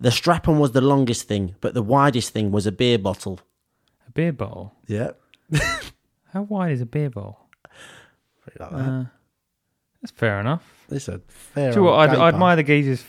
[0.00, 3.38] The strap on was the longest thing, but the widest thing was a beer bottle.
[4.08, 4.74] A beer bottle.
[4.86, 5.10] Yeah.
[6.32, 7.38] How wide is a beer bottle?
[8.46, 8.74] Like that.
[8.76, 9.04] Uh,
[10.00, 10.86] that's fair enough.
[10.90, 11.70] It's a fair.
[11.72, 12.10] Do you know what?
[12.10, 13.04] I'd, I admire the geezer's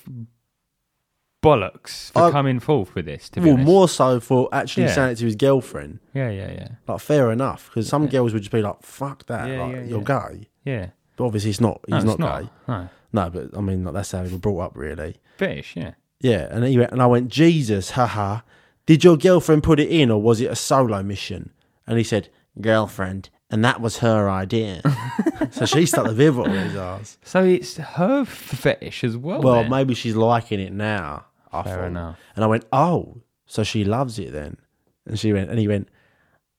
[1.41, 3.29] bollocks for I- coming forth with this.
[3.29, 3.65] To be Well, honest.
[3.67, 4.93] more so for actually Yeah.
[4.93, 5.99] saying it to his girlfriend.
[6.13, 9.47] Yeah, yeah, yeah, Like, fair enough, because some girls would just be like, fuck that,
[9.49, 10.27] Yeah, like, yeah, you're yeah.
[10.31, 10.47] gay.
[10.65, 10.87] yeah.
[11.17, 11.81] But obviously, it's not.
[11.87, 12.49] No, He's it's not, gay.
[12.67, 15.17] No, No, but I mean, like, that's how he was brought up, really.
[15.37, 15.75] fish.
[15.75, 15.93] Yeah.
[16.21, 18.41] Yeah, and he went, and I went, Jesus, haha.
[18.85, 21.51] Did your girlfriend put it in, or was it a solo mission?
[21.85, 22.29] And he said,
[22.61, 24.81] girlfriend, and that was her idea.
[25.51, 27.17] so she stuck the viv on his ass.
[27.23, 29.41] So it's her fetish as well.
[29.41, 29.69] Well, then.
[29.71, 31.25] maybe she's liking it now.
[31.51, 31.85] I Fair thought.
[31.87, 32.19] enough.
[32.35, 34.57] And I went, oh, so she loves it then?
[35.05, 35.89] And she went, and he went,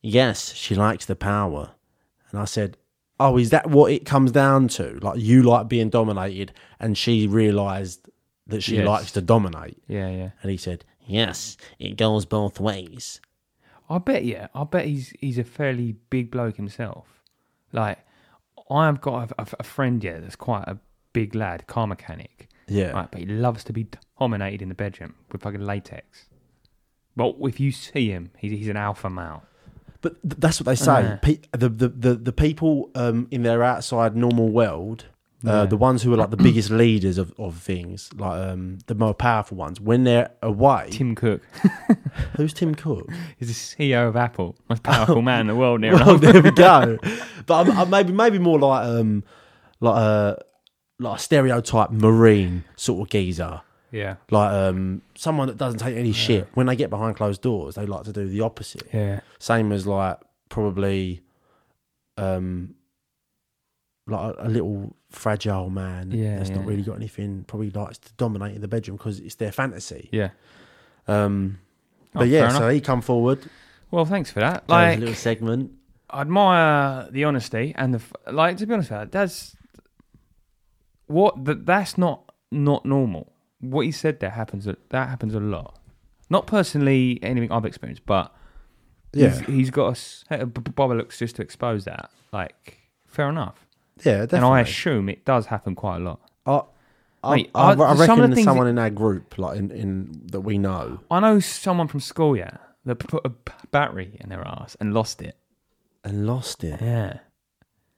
[0.02, 1.72] yes, she likes the power.
[2.30, 2.76] And I said,
[3.18, 4.98] oh, is that what it comes down to?
[5.00, 8.08] Like you like being dominated, and she realised
[8.46, 8.86] that she Yes.
[8.86, 9.82] likes to dominate.
[9.88, 10.30] Yeah, yeah.
[10.42, 13.20] And he said, yes, it goes both ways.
[13.88, 14.24] I bet.
[14.24, 17.06] Yeah, I bet he's he's a fairly big bloke himself.
[17.72, 17.98] Like,
[18.70, 20.78] I've got a, a, a friend yeah that's quite a
[21.12, 22.48] big lad, car mechanic.
[22.66, 22.90] Yeah.
[22.92, 23.86] Right, but he loves to be
[24.18, 26.26] dominated in the bedroom with fucking latex.
[27.16, 29.42] But if you see him, he's he's an alpha male.
[30.00, 31.02] But th- that's what they say.
[31.02, 31.16] Yeah.
[31.16, 35.06] Pe- the, the, the, the people um, in their outside normal world,
[35.46, 35.64] uh, Yeah.
[35.66, 39.14] the ones who are like the biggest leaders of, of things, like um, the more
[39.14, 41.42] powerful ones, when they're away, Tim Cook
[42.36, 43.08] who's Tim Cook?
[43.38, 45.80] He's the CEO of Apple, most powerful man in the world.
[45.80, 46.98] Near well, there we go.
[47.46, 49.22] But I'm, I'm maybe maybe more like um
[49.80, 50.38] like a
[50.98, 53.60] like a stereotype marine sort of geezer.
[53.90, 56.48] yeah, Like um someone that doesn't take any shit.
[56.54, 58.84] When they get behind closed doors, they like to do the opposite.
[58.94, 61.20] yeah, Same as like probably
[62.16, 62.74] um
[64.06, 67.44] like a, a little fragile man Yeah, that's not really got anything.
[67.46, 70.08] Probably likes to dominate in the bedroom because it's their fantasy.
[70.12, 70.30] yeah.
[71.06, 71.58] Um,
[72.16, 72.72] Oh, but yeah, so enough.
[72.72, 73.40] he come forward,
[73.90, 74.68] Well, thanks for that.
[74.68, 75.72] Like, a little segment.
[76.10, 78.56] I admire the honesty and the like.
[78.58, 79.56] To be honest, with you, that's
[81.06, 83.32] what that that's not not normal.
[83.60, 84.66] What he said there happens.
[84.66, 85.78] a- That happens a lot.
[86.30, 88.32] Not personally anything I've experienced, but
[89.12, 92.10] Yeah, he's, he's got a set of b- b- bobber looks just to expose that.
[92.32, 93.63] Like, fair enough.
[94.02, 94.36] Yeah, definitely.
[94.38, 96.20] And I assume it does happen quite a lot.
[96.46, 96.62] I,
[97.22, 99.38] I, Mate, I, I- I some of reckon the there's things someone in our group,
[99.38, 101.00] like in, in that we know.
[101.10, 104.92] I know someone from school, yeah, that put a b- battery in their ass and
[104.92, 105.36] lost it.
[106.02, 106.80] And lost it.
[106.82, 107.20] Yeah.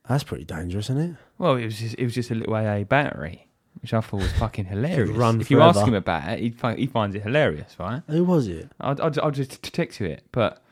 [0.09, 1.17] That's pretty dangerous, isn't it?
[1.39, 3.49] Well, it was just it was just a little AA battery,
[3.83, 5.11] which I thought was fucking hilarious.
[5.11, 5.89] run if you ask forever.
[5.91, 8.03] him about it, he fi- he finds it hilarious, right?
[8.07, 8.71] Who was it?
[8.81, 10.63] I'll, I'll, I'll just t- text you it, but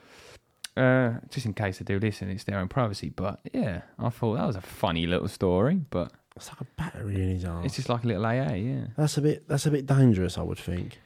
[0.76, 3.08] uh, just in case they do listen, it's their own privacy.
[3.10, 7.14] But yeah, I thought that was a funny little story, but It's like a battery
[7.22, 7.64] in his arm.
[7.64, 8.54] it's just like a little AA.
[8.54, 9.48] Yeah, That's a bit.
[9.48, 10.98] That's a bit dangerous, I would think.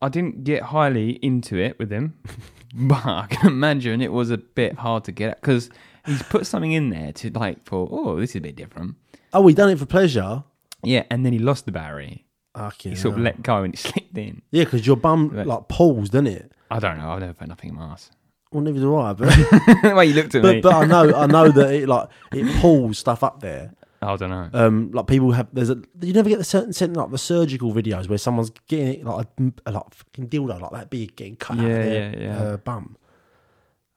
[0.00, 2.18] I didn't get highly into it with him,
[2.74, 5.70] but I can imagine it was a bit hard to get at because
[6.04, 8.96] he's put something in there to like for oh this is a bit different.
[9.32, 10.42] Oh, we done it for pleasure.
[10.82, 12.26] Yeah, and then he lost the battery.
[12.58, 12.90] Okay.
[12.90, 14.42] He sort of let go and it slipped in.
[14.50, 16.52] Yeah, because your bum like pulls, doesn't it?
[16.70, 17.10] I don't know.
[17.10, 18.10] I've never put nothing in my ass.
[18.52, 19.12] Well, neither do I.
[19.14, 19.28] But
[19.82, 20.60] the way you looked at me.
[20.60, 23.74] but, but I know I know that it like it pulls stuff up there.
[24.02, 24.50] I don't know.
[24.52, 25.48] Um, like people have.
[25.52, 25.80] There's a.
[26.00, 29.52] You never get the certain like the surgical videos where someone's getting it like a,
[29.66, 32.38] a like fucking dildo like that big getting cut out of their yeah, yeah.
[32.38, 32.96] Uh, bum.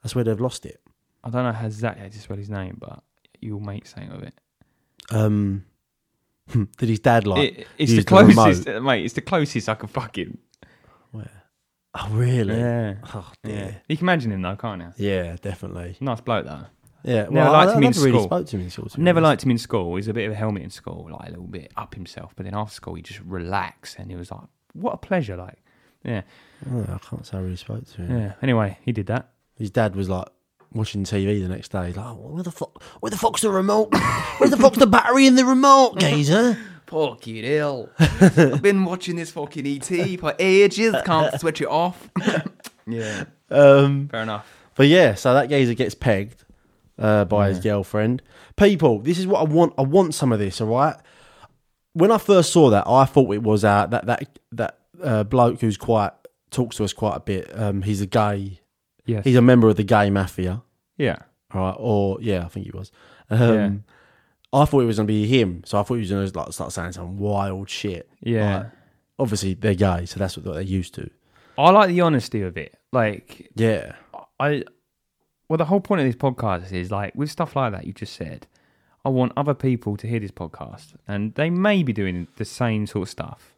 [0.02, 0.80] That's where they've lost it.
[1.24, 3.02] I don't know how Zach had to spell his name, but
[3.40, 4.34] you'll make something of it.
[5.10, 5.64] Um,
[6.78, 7.58] did his dad like?
[7.58, 9.04] it it's the the closest, mate.
[9.04, 10.38] It's the closest I could fucking.
[11.98, 12.58] Oh, really?
[12.58, 12.94] Yeah.
[13.14, 13.50] Oh, Yeah.
[13.50, 13.82] dear.
[13.88, 14.92] You can imagine him though, can't you?
[15.08, 15.96] Yeah, definitely.
[16.00, 16.66] Nice bloke though.
[17.04, 17.22] Yeah.
[17.28, 18.24] Well, never liked him I in never really school.
[18.24, 18.88] spoke to him in school.
[18.88, 19.28] to be Never honest.
[19.30, 19.96] liked him in school.
[19.96, 22.32] He's a bit of a helmet in school, like a little bit up himself.
[22.36, 24.40] But then after school, he just relaxed, and he was like,
[24.72, 25.58] "What a pleasure!" Like,
[26.04, 26.22] yeah,
[26.70, 28.18] Oh, I can't say I really spoke to him.
[28.18, 28.32] yeah.
[28.42, 29.30] Anyway, he did that.
[29.56, 30.26] His dad was like
[30.72, 31.86] watching TV the next day.
[31.86, 32.82] He's like, oh, where the fuck?
[33.00, 33.94] Where the fuck's the remote?
[34.38, 36.58] Where the fuck's the battery in the remote, geezer?
[36.86, 37.88] Fucking hell!
[37.98, 40.94] I've been watching this fucking ET for ages.
[41.04, 42.08] Can't switch it off.
[42.86, 44.46] yeah, Um, fair enough.
[44.76, 46.44] but yeah, so that geezer gets pegged
[46.98, 48.22] uh, by his girlfriend.
[48.56, 49.74] People, this is what I want.
[49.78, 50.60] I want some of this.
[50.60, 50.96] All right.
[51.92, 55.60] When I first saw that, I thought it was uh, that that that uh, bloke
[55.60, 56.12] who's quite
[56.50, 57.50] talks to us quite a bit.
[57.58, 58.60] Um, he's a gay.
[59.06, 59.24] Yes.
[59.24, 60.62] He's a member of the gay mafia.
[60.96, 61.16] yeah.
[61.52, 61.76] All right.
[61.78, 62.90] Or yeah, I think he was.
[63.30, 63.70] Um, Yeah.
[64.52, 66.72] I thought it was gonna be him, so I thought he was gonna like start
[66.72, 68.08] saying some wild shit.
[68.20, 68.56] Yeah.
[68.58, 68.66] Like,
[69.18, 71.10] obviously they're gay, so that's what they're used to.
[71.58, 72.76] I like the honesty of it.
[72.92, 73.92] Like, Yeah.
[74.38, 74.64] I
[75.48, 78.14] well, the whole point of this podcast is like with stuff like that you just
[78.14, 78.46] said.
[79.04, 82.88] I want other people to hear this podcast, and they may be doing the same
[82.88, 83.54] sort of stuff,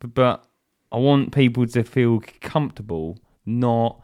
[0.00, 0.44] but, but
[0.90, 3.16] I want people to feel comfortable.
[3.46, 4.02] Not,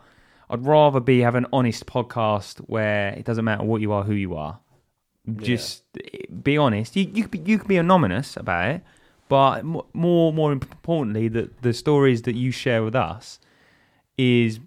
[0.49, 4.15] I'd rather be have an honest podcast where it doesn't matter what you are, who
[4.15, 4.61] you are.
[5.37, 5.83] Just
[6.43, 6.95] be honest.
[6.97, 8.83] You you could be, you could be anonymous about it,
[9.29, 13.39] but more more importantly, that the stories that you share with us
[14.17, 14.61] is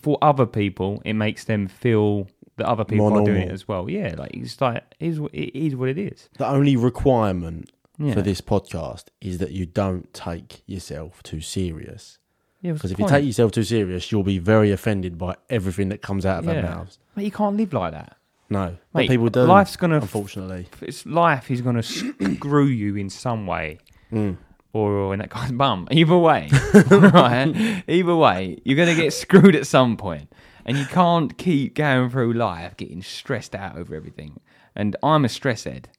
[0.00, 3.68] for other people, it makes them feel that other people More are doing it as
[3.68, 3.88] well.
[3.88, 6.28] Yeah, like it's like it is, what- it is what it is.
[6.38, 8.14] The only requirement Yeah.
[8.14, 12.18] for this podcast is that you don't take yourself too serious.
[12.62, 16.00] Yeah, Because if you take yourself too serious, you'll be very offended by everything that
[16.00, 16.56] comes out of yeah.
[16.56, 16.98] our mouths.
[17.14, 18.16] But you can't live like that.
[18.52, 19.42] No, Mate, people do.
[19.44, 20.68] life's gonna unfortunately.
[20.82, 21.82] It's life is going to
[22.36, 23.78] screw you in some way.
[24.12, 24.36] Mm.
[24.74, 25.86] Or in that guy's bum.
[25.90, 26.48] Either way,
[26.90, 27.82] right?
[27.86, 30.32] Either way, you're going to get screwed at some point,
[30.64, 34.40] and you can't keep going through life getting stressed out over everything.
[34.74, 35.90] And I'm a stress head,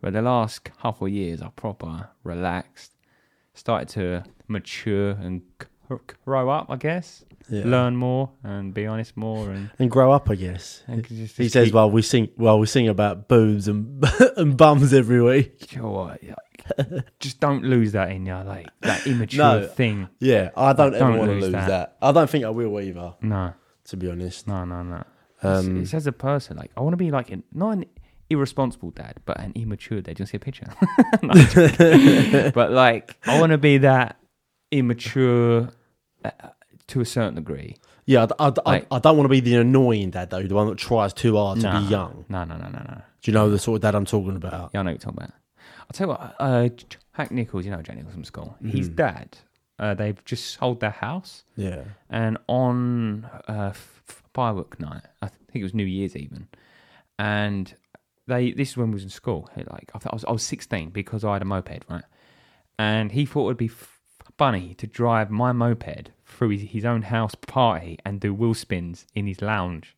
[0.00, 2.92] but the last couple of years I proper relaxed,
[3.54, 5.66] started to mature and c-
[6.24, 7.64] grow up, I guess, Yeah.
[7.66, 10.82] learn more and be honest more, and, And grow up, I guess.
[10.86, 12.28] and just, He says, keep- "Well, we sing.
[12.36, 14.04] Well, we sing about boobs and
[14.36, 16.20] and bums every week." you know what?
[16.22, 19.66] like, just don't lose that in you, like that immature No.
[19.66, 20.08] thing.
[20.20, 21.68] Yeah, I don't, ever Don't want to lose that.
[21.68, 21.96] that.
[22.00, 23.14] I don't think I will either.
[23.20, 23.54] No,
[23.86, 24.46] To be honest.
[24.46, 25.02] no, no, no.
[25.42, 27.84] Um, it's as a person, like I want to be like an, not an
[28.30, 30.14] irresponsible dad, but an immature dad.
[30.16, 30.66] Do you want to see a picture?
[31.22, 32.52] No, I'm joking.
[32.54, 34.18] but like I want to be that
[34.70, 35.68] immature
[36.24, 36.30] uh,
[36.88, 37.76] to a certain degree.
[38.06, 40.54] Yeah, I, I, I, Like- I don't want to be the annoying dad though, the
[40.54, 42.24] one that tries too hard to be young.
[42.28, 43.02] No, no, no, no, no.
[43.22, 44.70] Do you know the sort of dad I'm talking about?
[44.74, 45.34] Yeah, I know what you're talking about.
[45.80, 46.68] I'll tell you what, uh,
[47.16, 48.56] Jack Nichols, you know Jack Nichols from school.
[48.64, 48.96] His Mm.
[48.96, 49.38] dad,
[49.78, 51.44] uh, they've just sold their house.
[51.56, 51.82] Yeah.
[52.10, 56.48] and on uh, f- f- firework night, I think it was New Year's even,
[57.18, 57.74] and
[58.26, 59.48] they this is when we was in school.
[59.56, 62.04] Like I, thought I was I was sixteen because I had a moped, right?
[62.78, 63.91] And he thought it'd be f-
[64.38, 69.06] funny to drive my moped through his, his own house party and do wheel spins
[69.14, 69.96] in his lounge.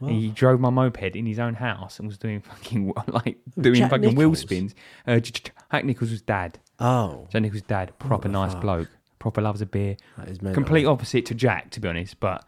[0.00, 3.76] And He drove my moped in his own house and was doing fucking like doing
[3.76, 4.40] Jack fucking wheel Nichols?
[4.40, 4.74] spins.
[5.06, 6.58] Uh, Jack Nichols was dad.
[6.78, 8.62] Oh, Jack Nichols' dad, proper the nice fuck?
[8.62, 10.54] bloke, proper loves a beer that is mental.
[10.62, 12.18] complete opposite to Jack, to be honest.
[12.20, 12.42] But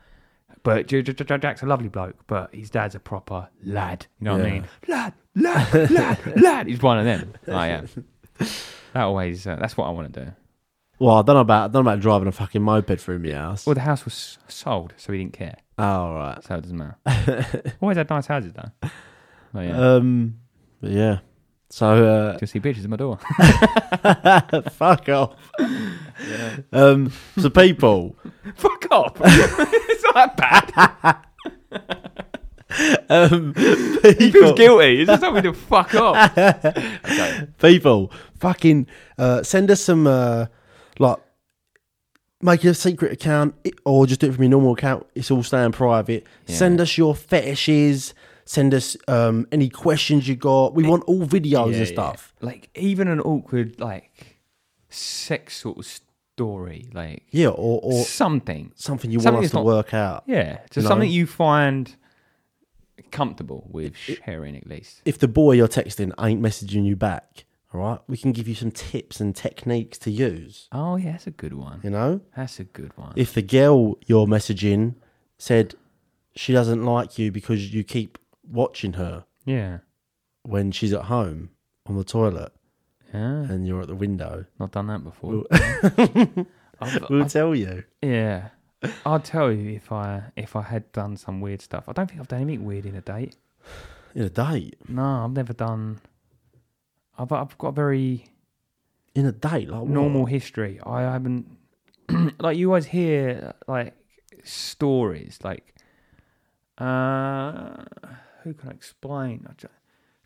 [0.62, 4.06] but J- J- J- Jack's a lovely bloke, but his dad's a proper lad.
[4.20, 4.52] You know what I Yeah.
[4.54, 4.64] mean?
[4.88, 6.66] Lad, lad, lad, lad.
[6.68, 7.34] He's one of them.
[7.54, 7.88] I am.
[8.38, 9.46] That always.
[9.46, 10.32] Uh, that's what I want to do.
[11.02, 13.32] Well, I don't know about I don't know about driving a fucking moped through my
[13.32, 13.66] house.
[13.66, 15.56] Well, the house was sold, so he didn't care.
[15.76, 16.44] Oh, all right.
[16.44, 17.74] So it doesn't matter.
[17.82, 18.88] Always had nice houses though.
[19.54, 19.94] Oh yeah.
[19.94, 20.36] Um,
[20.80, 21.18] but yeah.
[21.70, 23.18] So Just see pictures at my door.
[23.40, 25.34] uh, fuck off.
[26.72, 28.14] Um, so people,
[28.54, 29.16] Fuck off.
[29.24, 31.24] it's not that
[31.80, 33.02] bad.
[33.08, 35.00] um, He feels guilty.
[35.00, 36.38] It's just something to fuck off.
[36.38, 37.46] Okay.
[37.58, 38.86] people, fucking
[39.18, 40.46] uh, send us some uh,
[40.98, 41.18] like
[42.40, 43.54] make a secret account
[43.84, 45.06] or just do it from your normal account.
[45.14, 46.26] It's all staying private.
[46.46, 48.14] Send us your fetishes.
[48.44, 50.74] Send us um, any questions you got.
[50.74, 51.84] We want all videos Yeah, and yeah.
[51.84, 52.34] stuff.
[52.40, 54.38] Like even an awkward like
[54.88, 58.72] sex sort of story, like Yeah, or, or something.
[58.74, 60.24] something you something want us to not- work out.
[60.26, 60.88] Yeah, just You know?
[60.88, 61.94] something you find
[63.10, 65.02] comfortable with sharing at least.
[65.04, 67.44] If the boy you're texting ain't messaging you back,
[67.74, 70.68] all right, we can give you some tips and techniques to use.
[70.72, 71.80] Oh yeah, that's a good one.
[71.82, 73.12] You know, That's a good one.
[73.16, 74.94] if the girl you're messaging
[75.38, 75.74] said
[76.36, 78.18] she doesn't like you because you keep
[78.48, 79.78] watching her yeah.
[80.42, 81.50] when she's at home
[81.86, 82.52] on the toilet
[83.12, 83.42] Yeah.
[83.50, 85.44] and you're at the window, Not done that before.
[86.80, 87.84] I've- We'll I've- tell you.
[88.02, 88.48] yeah.
[89.06, 91.84] I'll tell you if I if I had done some weird stuff.
[91.88, 93.36] I don't think I've done anything weird in a date.
[94.14, 94.74] In a date.
[94.88, 96.00] No, I've never done.
[97.18, 98.26] I've I've got a very
[99.14, 99.88] In a date, like what?
[99.88, 100.80] normal history.
[100.84, 101.46] I haven't
[102.40, 103.94] like you always hear like
[104.44, 105.74] stories like
[106.78, 107.84] uh
[108.42, 109.46] who can I explain?
[109.48, 109.70] I'm try-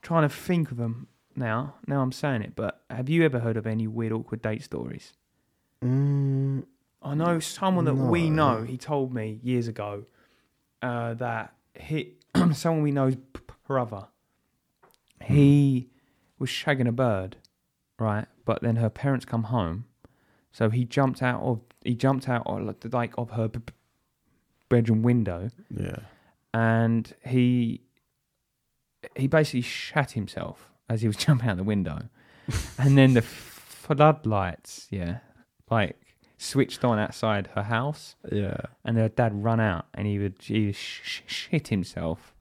[0.03, 1.75] trying to think of them now.
[1.87, 5.13] Now I'm saying it, but have you ever heard of any weird awkward date stories?
[5.85, 6.65] Mm,
[7.03, 8.63] I know someone that we know.
[8.63, 10.05] He told me years ago
[10.81, 12.15] uh, that he,
[12.55, 13.17] someone we know's
[13.67, 14.07] brother,
[15.23, 15.91] he
[16.39, 17.37] was shagging a bird,
[17.99, 18.27] right?
[18.45, 19.87] But then her parents come home,
[20.53, 23.73] so he jumped out of he jumped out of like, like of her b- b-
[24.69, 25.99] bedroom window, yeah.
[26.55, 27.81] and he
[29.17, 32.09] he basically shat himself as he was jumping out the window,
[32.79, 35.19] and then the floodlights, yeah,
[35.71, 35.97] like
[36.39, 38.59] switched on outside her house, Yeah.
[38.85, 42.35] and her dad run out, and he would he would sh- sh- shit himself,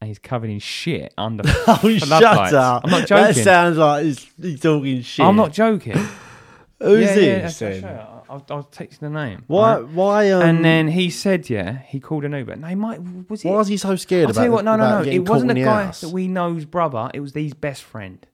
[0.00, 2.52] and he's covered in shit under Oh, shut floodlights.
[2.54, 2.84] up.
[2.84, 3.34] I'm not joking.
[3.34, 5.24] That sounds like he's, he's talking shit.
[5.24, 5.96] I'm not joking.
[6.82, 7.58] Who's yeah, yeah, this?
[7.58, 7.82] that's- I'll then?
[7.82, 8.16] show you.
[8.30, 9.42] I'll, I'll text the name.
[9.48, 9.74] Why?
[9.80, 9.88] right?
[9.88, 10.30] Why?
[10.30, 12.54] Um, and then he said, yeah, he called an Uber.
[12.56, 13.48] No, he might was it?
[13.48, 14.34] why is he so scared I'll about?
[14.40, 15.10] tell you what, no, no, no.
[15.10, 16.00] It wasn't a the guy ass?
[16.02, 17.10] that we know's brother.
[17.12, 18.24] It was his best friend.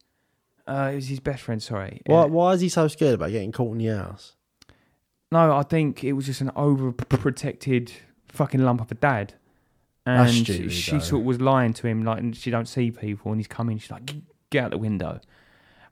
[0.68, 1.62] Uh, it was his best friend.
[1.62, 2.02] Sorry.
[2.06, 2.22] Why?
[2.22, 4.34] Uh, Why is he so scared about getting caught in the house?
[5.32, 7.90] No, I think it was just an overprotected
[8.28, 9.34] fucking lump of a dad.
[10.06, 10.98] And stupid, she though.
[11.00, 13.76] sort of was lying to him, like, and she don't see people, and he's coming.
[13.78, 14.08] She's like,
[14.50, 15.20] "Get out the window."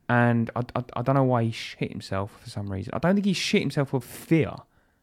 [0.09, 2.93] And I, I, I don't know why he shit himself for some reason.
[2.95, 4.53] I don't think he shit himself with fear.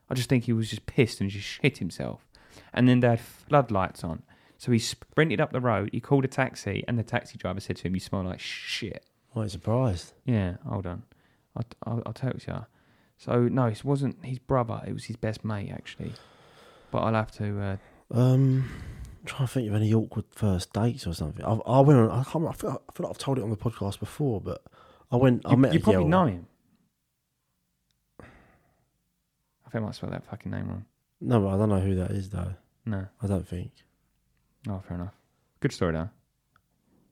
[0.10, 2.26] I just think he was just pissed and just shit himself.
[2.74, 4.24] And then they had floodlights on,
[4.58, 5.90] so he sprinted up the road.
[5.92, 9.06] He called a taxi, and the taxi driver said to him, "You smell like shit."
[9.36, 10.14] I'm surprised.
[10.26, 11.04] Yeah, hold on.
[11.56, 12.66] I'll, I'll, I'll text you.
[13.18, 14.82] So, no, it wasn't his brother.
[14.88, 16.14] It was his best mate, actually.
[16.92, 17.60] But I'll have to...
[17.62, 17.78] Uh,
[18.14, 18.70] Um,
[19.22, 21.46] I'm trying to think of any awkward first dates or something.
[21.46, 22.10] I, I went on.
[22.10, 24.64] I, can't, I, feel, I feel like I've told it on the podcast before, but
[25.12, 25.46] I went.
[25.46, 26.48] I you met you probably know him.
[28.20, 30.86] I think I might spell that fucking name wrong.
[31.22, 32.56] No, but I don't know who that is though.
[32.86, 33.08] No.
[33.22, 33.72] I don't think.
[34.68, 35.14] Oh, fair enough.
[35.60, 36.10] Good story, though.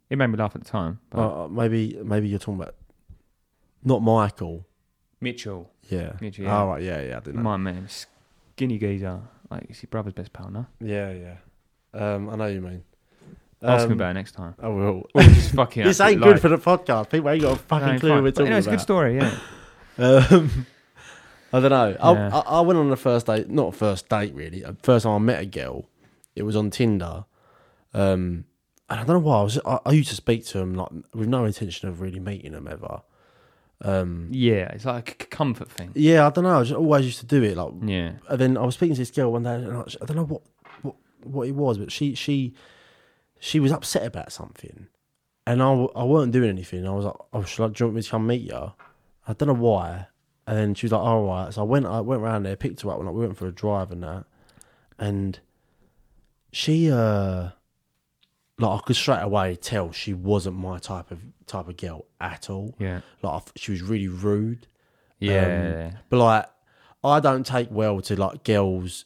[0.09, 0.99] It made me laugh at the time.
[1.11, 2.75] But Uh, maybe maybe you're talking about
[3.83, 4.65] not Michael.
[5.21, 5.69] Mitchell.
[5.89, 6.13] Yeah.
[6.19, 6.61] Mitchell, yeah.
[6.61, 6.81] Oh right.
[6.83, 7.01] Yeah.
[7.01, 7.17] Yeah.
[7.17, 7.57] I didn't know.
[7.57, 7.87] met him.
[7.87, 9.21] Skinny geezer.
[9.51, 10.65] Like, he's your brother's best pal, no?
[10.79, 11.11] Yeah.
[11.11, 11.35] Yeah.
[11.93, 12.83] Um, I know you mean.
[13.61, 14.55] Ask Um, him about it next time.
[14.61, 15.03] I will.
[15.13, 16.39] Or just fucking this ain't good lie.
[16.39, 17.09] for the podcast.
[17.09, 18.81] People ain't got a fucking No, clue what we're talking you know, it's a good
[18.81, 19.37] story, yeah.
[19.97, 20.65] Um,
[21.51, 21.89] I don't know.
[21.89, 22.29] Yeah.
[22.33, 24.63] I, I, I went on a first date, not a first date really.
[24.63, 25.89] Uh, First time I met a girl,
[26.35, 27.25] it was on Tinder.
[27.93, 28.45] Um,
[28.89, 29.59] and I don't know why I was.
[29.65, 32.67] I, I used to speak to them like with no intention of really meeting them
[32.71, 33.01] ever.
[33.81, 35.91] Um, yeah, it's like a comfort thing.
[35.95, 36.59] yeah, I don't know.
[36.59, 37.57] I just always used to do it.
[37.57, 38.11] Like, Yeah.
[38.29, 40.25] and then I was speaking to this girl one day, and I, I don't know
[40.25, 40.41] what,
[41.23, 42.53] what it was, but she she
[43.39, 44.87] she was upset about something,
[45.47, 46.87] and I, w- I weren't doing anything.
[46.87, 48.71] I was like, "Oh, should I, do you want me to come meet you?"
[49.27, 50.07] I don't know why,
[50.47, 52.81] and then she was like, "All right." So I went I went around there, picked
[52.81, 54.25] her up, and like, we went for a drive and that,
[54.97, 55.39] and
[56.51, 57.49] she uh
[58.57, 62.49] like I could straight away tell she wasn't my type of type of girl at
[62.49, 62.75] all.
[62.79, 63.01] Yeah.
[63.21, 64.67] Like she was really rude.
[65.19, 65.91] Yeah.
[66.09, 66.45] But like,
[67.03, 69.05] I don't take well to like girls.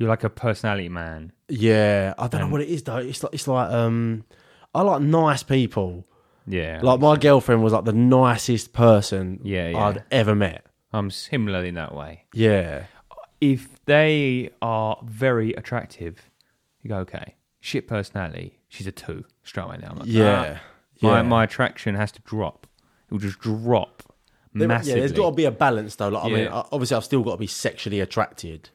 [0.00, 1.30] You're like a personality man.
[1.50, 2.96] Yeah, I don't know what it is though.
[2.96, 4.24] It's like it's like um,
[4.74, 6.06] I like nice people.
[6.46, 6.80] Yeah.
[6.82, 9.84] Like my girlfriend was like the nicest person Yeah, yeah.
[9.84, 10.64] I'd ever met.
[10.90, 12.24] I'm similar in that way.
[12.32, 12.84] Yeah,
[13.42, 16.30] If they are very attractive,
[16.82, 19.90] you go, okay, shit personality, she's a two straight away now.
[19.90, 20.62] I'm like, yeah, ah,
[21.02, 21.22] my, yeah.
[21.22, 22.66] my attraction has to drop.
[23.08, 24.02] It will just drop
[24.54, 24.94] There- massively.
[24.94, 26.08] Yeah, there's got to be a balance though.
[26.08, 26.56] Like I mean, Yeah.
[26.60, 28.70] I- obviously I've still got to be sexually attracted.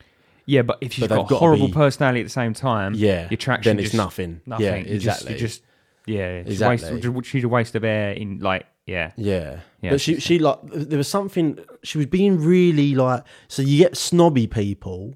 [0.45, 3.27] Yeah, but if she's But got a horrible be- personality at the same time, Yeah,
[3.27, 4.41] the attraction then it's just- nothing.
[4.45, 4.65] Nothing.
[4.65, 5.33] Yeah, You just- exactly.
[5.33, 5.61] you just,
[6.05, 7.01] yeah, she's, Exactly.
[7.07, 9.61] a waste, she's a waste of air in like, yeah, Yeah.
[9.81, 13.77] Yeah, but she she like there was something she was being really like so you
[13.79, 15.15] get snobby people,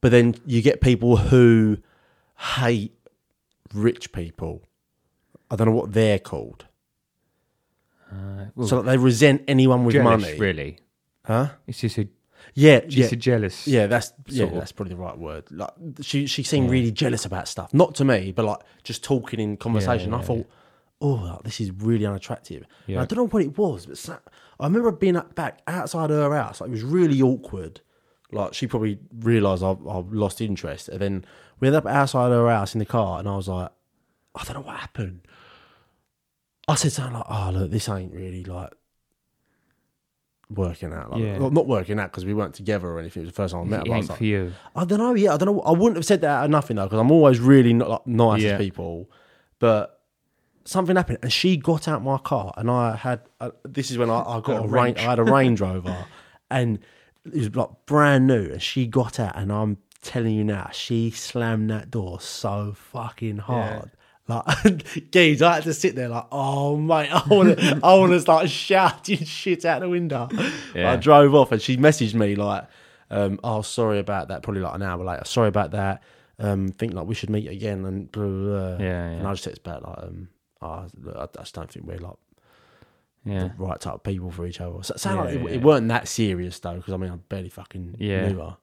[0.00, 1.78] but then you get people who
[2.60, 2.92] hate
[3.74, 4.62] rich people.
[5.50, 6.66] I don't know what they're called.
[8.10, 10.38] uh, well, so like, they resent anyone with jealous, money.
[10.38, 10.78] really.
[11.24, 11.50] Huh?
[11.66, 12.08] It's just a,
[12.54, 12.88] Yeah, yeah.
[12.88, 13.66] just a jealous.
[13.66, 14.54] Yeah, that's yeah, of.
[14.54, 15.44] that's probably the right word.
[15.50, 17.72] Like she she seemed really jealous about stuff.
[17.72, 20.12] Not to me, but like just talking in conversation.
[20.12, 20.46] I yeah, thought,
[21.00, 22.62] oh, like, this is really unattractive.
[22.86, 23.02] And Yeah.
[23.02, 24.22] I don't know what it was, but
[24.60, 26.60] I remember being up back outside her house.
[26.60, 27.80] Like it was really awkward.
[28.30, 31.24] Like she probably realised I, I lost interest, and then
[31.60, 33.70] we ended up outside her house in the car, and I was like,
[34.34, 35.22] I don't know what happened.
[36.68, 38.72] I said something like, "Oh, look, this ain't really like
[40.54, 41.10] working out.
[41.12, 41.38] Like, Yeah.
[41.38, 43.22] well, not working out because we weren't together or anything.
[43.22, 43.92] It was the first time I met It.
[43.92, 44.52] I was like, for you.
[44.76, 45.14] I don't know.
[45.14, 45.60] Yeah, I don't know.
[45.62, 48.06] I wouldn't have said that out of nothing though, because I'm always really not like,
[48.06, 48.52] nice Yeah.
[48.52, 49.10] to people.
[49.58, 50.00] But
[50.64, 53.20] something happened, and she got out my car, and I had.
[53.40, 54.98] Uh, this is when I, I got A a, range.
[54.98, 56.06] I had a Range Rover,
[56.50, 56.78] and
[57.26, 61.10] it was like brand new, and she got out, and I'm telling you now, she
[61.10, 63.90] slammed that door so fucking hard.
[64.28, 68.12] Like, geez, I had to sit there like, oh mate, I want to, I want
[68.12, 70.28] to start shouting shit out the window.
[70.74, 70.92] Yeah.
[70.92, 72.64] I drove off, and she messaged me like,
[73.10, 75.24] um, "Oh, sorry about that." Probably like an hour later.
[75.24, 76.02] Sorry about that.
[76.38, 78.84] Um, think like we should meet again, and blah, blah, blah.
[78.84, 79.26] Yeah, And.
[79.26, 80.28] I just text back like, um,
[80.62, 82.16] oh, I, I just don't think we're like
[83.24, 83.48] Yeah.
[83.56, 84.82] the right type of people for each other.
[84.82, 85.48] So it Yeah, like it, yeah.
[85.50, 88.28] it weren't that serious though, because I mean, I barely fucking Yeah.
[88.28, 88.56] knew her.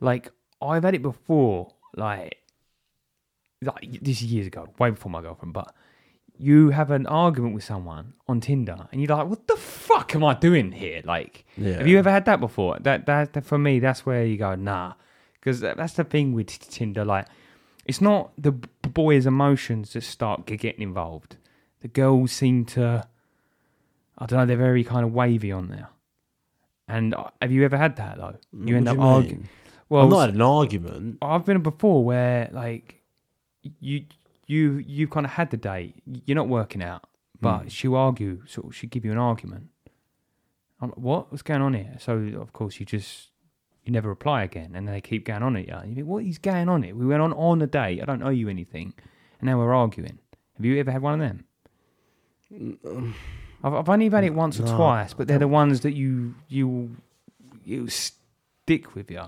[0.00, 0.30] Like
[0.60, 2.36] I've had it before, like
[3.62, 5.74] like this is years ago, way before my girlfriend, but
[6.40, 10.22] you have an argument with someone on Tinder and you're like, What the fuck am
[10.24, 11.02] I doing here?
[11.04, 11.78] Like Yeah.
[11.78, 12.76] have you ever had that before?
[12.80, 14.92] That that, that for me that's where you go, nah.
[15.34, 17.26] Because that's the thing with Tinder, like
[17.86, 21.36] it's not the b- boy's emotions that start g- getting involved.
[21.80, 23.06] The girls seem to
[24.18, 25.88] I don't know, they're very kind of wavy on there.
[26.86, 28.36] And uh, have you ever had that though?
[28.52, 29.48] You What end up arguing.
[29.88, 31.18] Well, I've not had an argument.
[31.22, 32.97] I've been before where like
[33.80, 34.04] you
[34.46, 35.94] you you kind of had the date.
[36.26, 37.04] You're not working out,
[37.40, 37.68] but Hmm.
[37.68, 38.42] she'll argue.
[38.46, 39.68] Sort of, she'll give you an argument.
[40.80, 41.30] I'm like, what?
[41.32, 41.96] What's going on here?
[41.98, 43.28] So of course you just
[43.84, 45.74] you never reply again, and they keep going on at you.
[45.88, 46.94] You think, what is going on here?
[46.94, 48.00] We went on on a date.
[48.02, 48.92] I don't owe you anything,
[49.40, 50.18] and now we're arguing.
[50.56, 51.44] Have you ever had one of them?
[53.62, 56.34] I've, I've only had it once or No, twice, but they're the ones that you
[56.48, 56.96] you
[57.64, 59.22] you stick with you.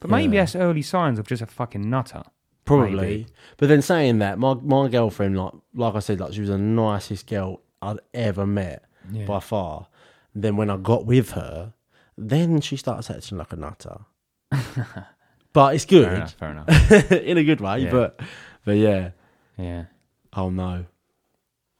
[0.00, 0.42] But maybe Yeah.
[0.42, 2.24] that's early signs of just a fucking nutter.
[2.64, 2.96] Probably.
[2.96, 3.26] Maybe.
[3.58, 6.58] But then saying that, my my girlfriend, like like I said, like she was the
[6.58, 9.26] nicest girl I'd ever met Yeah.
[9.26, 9.88] by far.
[10.34, 11.72] Then when I got with her,
[12.18, 13.98] then she starts acting like a nutter.
[15.52, 16.32] but it's Fair good enough.
[16.34, 17.12] Fair enough.
[17.12, 17.80] in a good way.
[17.80, 17.90] Yeah.
[17.90, 18.20] But
[18.64, 19.10] but yeah.
[19.58, 19.84] Yeah.
[20.32, 20.86] Oh no.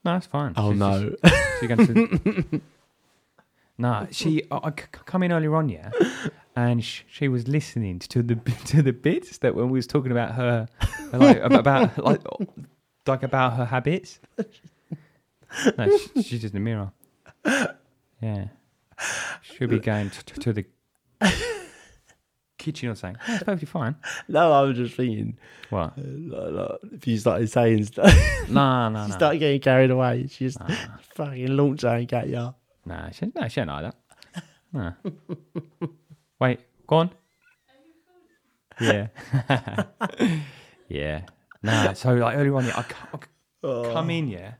[0.04, 0.52] No, that's fine.
[0.56, 1.10] Oh She's no.
[1.24, 2.60] just- she's going to.
[3.78, 4.42] no, she.
[4.50, 5.90] I, I come in earlier on, yeah,
[6.56, 8.34] and sh- she was listening to the
[8.66, 10.68] to the bits that when we was talking about her,
[11.12, 12.20] like about like
[13.06, 14.20] like about her habits.
[15.78, 16.92] No, she, she's just in the mirror.
[18.20, 18.48] Yeah,
[19.42, 20.64] she'll be going t- t- to the
[22.58, 23.20] kitchen or something.
[23.26, 23.96] That's perfectly fine.
[24.28, 25.36] no, I was just thinking
[25.70, 25.92] What?
[25.98, 28.12] Uh, like, like, if you started saying stuff,
[28.48, 29.12] No, no, no.
[29.12, 30.26] started getting carried away.
[30.28, 30.58] She just
[31.14, 32.54] fucking launched something at you.
[32.86, 34.42] No, she, no, she ain't like that.
[34.72, 34.92] No.
[36.44, 37.10] Wait, go on.
[38.78, 39.06] Yeah.
[40.88, 41.22] yeah.
[41.62, 43.22] Nah, so like earlier on, yeah, I, c- I c-
[43.62, 43.90] Oh.
[43.94, 44.54] come in, yeah.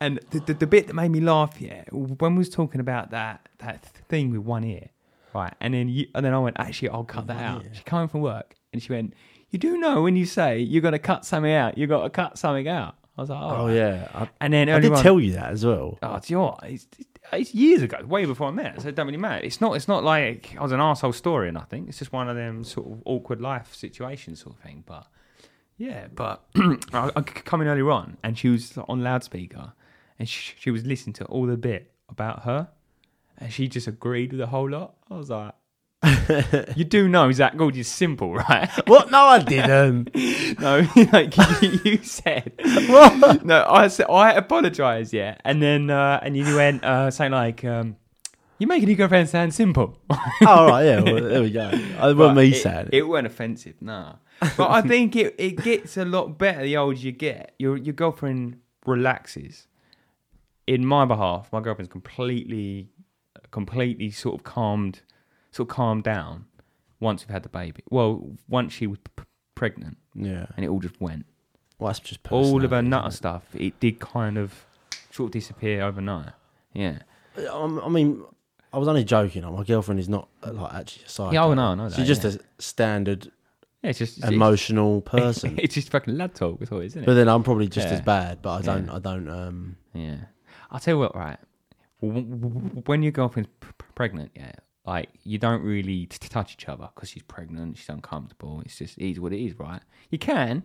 [0.00, 3.10] And the, the, the bit that made me laugh, yeah, when we was talking about
[3.10, 4.90] that that thing with one ear,
[5.34, 5.52] right?
[5.60, 7.64] And then you, and then I went, actually, I'll cut that out.
[7.72, 9.14] She came from work and she went,
[9.50, 12.38] you do know when you say you're gonna cut something out, you got to cut
[12.38, 12.94] something out.
[13.18, 14.08] I was like, oh, oh right." yeah.
[14.14, 15.98] I, And then I did on, tell you that as well.
[16.04, 16.56] Oh, it's your.
[16.62, 18.80] It's, it's years ago, way before I met.
[18.82, 19.44] So it don't really matter.
[19.44, 19.74] It's not.
[19.74, 21.86] It's not like I was an asshole story or nothing.
[21.88, 24.84] It's just one of them sort of awkward life situations, sort of thing.
[24.86, 25.06] But
[25.78, 29.72] yeah, but I, I c- come in earlier on, and she was on loudspeaker,
[30.18, 32.68] and she, she was listening to all the bit about her,
[33.38, 34.94] and she just agreed with the whole lot.
[35.10, 35.54] I was like.
[36.76, 38.70] you do know Zach Gorgeous simple, right?
[38.86, 39.10] What?
[39.10, 40.10] No, I didn't.
[40.60, 42.52] No, like you, you said.
[43.44, 47.64] No, I said I apologise, yeah, and then uh, and you went uh, something like,
[47.64, 47.96] um,
[48.58, 51.00] "You're making your girlfriend sound simple." oh, right, yeah.
[51.00, 51.70] Well, there we go.
[51.98, 52.94] I wasn't me saying it.
[52.94, 54.16] It weren't offensive, nah.
[54.56, 57.54] But I think it, it gets a lot better the older you get.
[57.58, 59.66] Your your girlfriend relaxes.
[60.66, 62.90] In my behalf, my girlfriend's completely,
[63.50, 65.02] completely sort of calmed,
[65.52, 66.46] sort of calmed down
[67.00, 67.82] once we've had the baby.
[67.90, 69.24] Well, once she was p-
[69.54, 70.46] pregnant, Yeah.
[70.56, 71.26] and it all just went.
[71.78, 74.66] Well, that's just all of her nutter isn't stuff, it did kind of
[75.10, 76.32] sort of disappear overnight.
[76.74, 76.98] Yeah.
[77.50, 78.22] Um, I mean,
[78.72, 79.42] I was only joking.
[79.42, 81.32] Like, my girlfriend is not uh, like actually a psycho.
[81.32, 82.30] Yeah, oh, no, that, She's just yeah.
[82.58, 83.30] a standard
[83.82, 85.58] Yeah, it's just it's, emotional person.
[85.58, 87.06] It's just fucking lad talk, that's all, isn't it?
[87.06, 87.94] but then I'm probably just Yeah.
[87.94, 88.42] as bad.
[88.42, 88.86] But I don't.
[88.86, 88.94] Yeah.
[88.96, 89.28] I don't.
[89.28, 89.76] Um.
[89.94, 90.16] yeah.
[90.70, 91.38] I'll tell you what, right?
[92.00, 93.50] When your girlfriend's
[93.94, 94.52] pregnant, yeah,
[94.86, 98.62] like you don't really t- touch each other because she's pregnant, she's uncomfortable.
[98.64, 99.82] It's just it is what it is, right?
[100.10, 100.64] You can,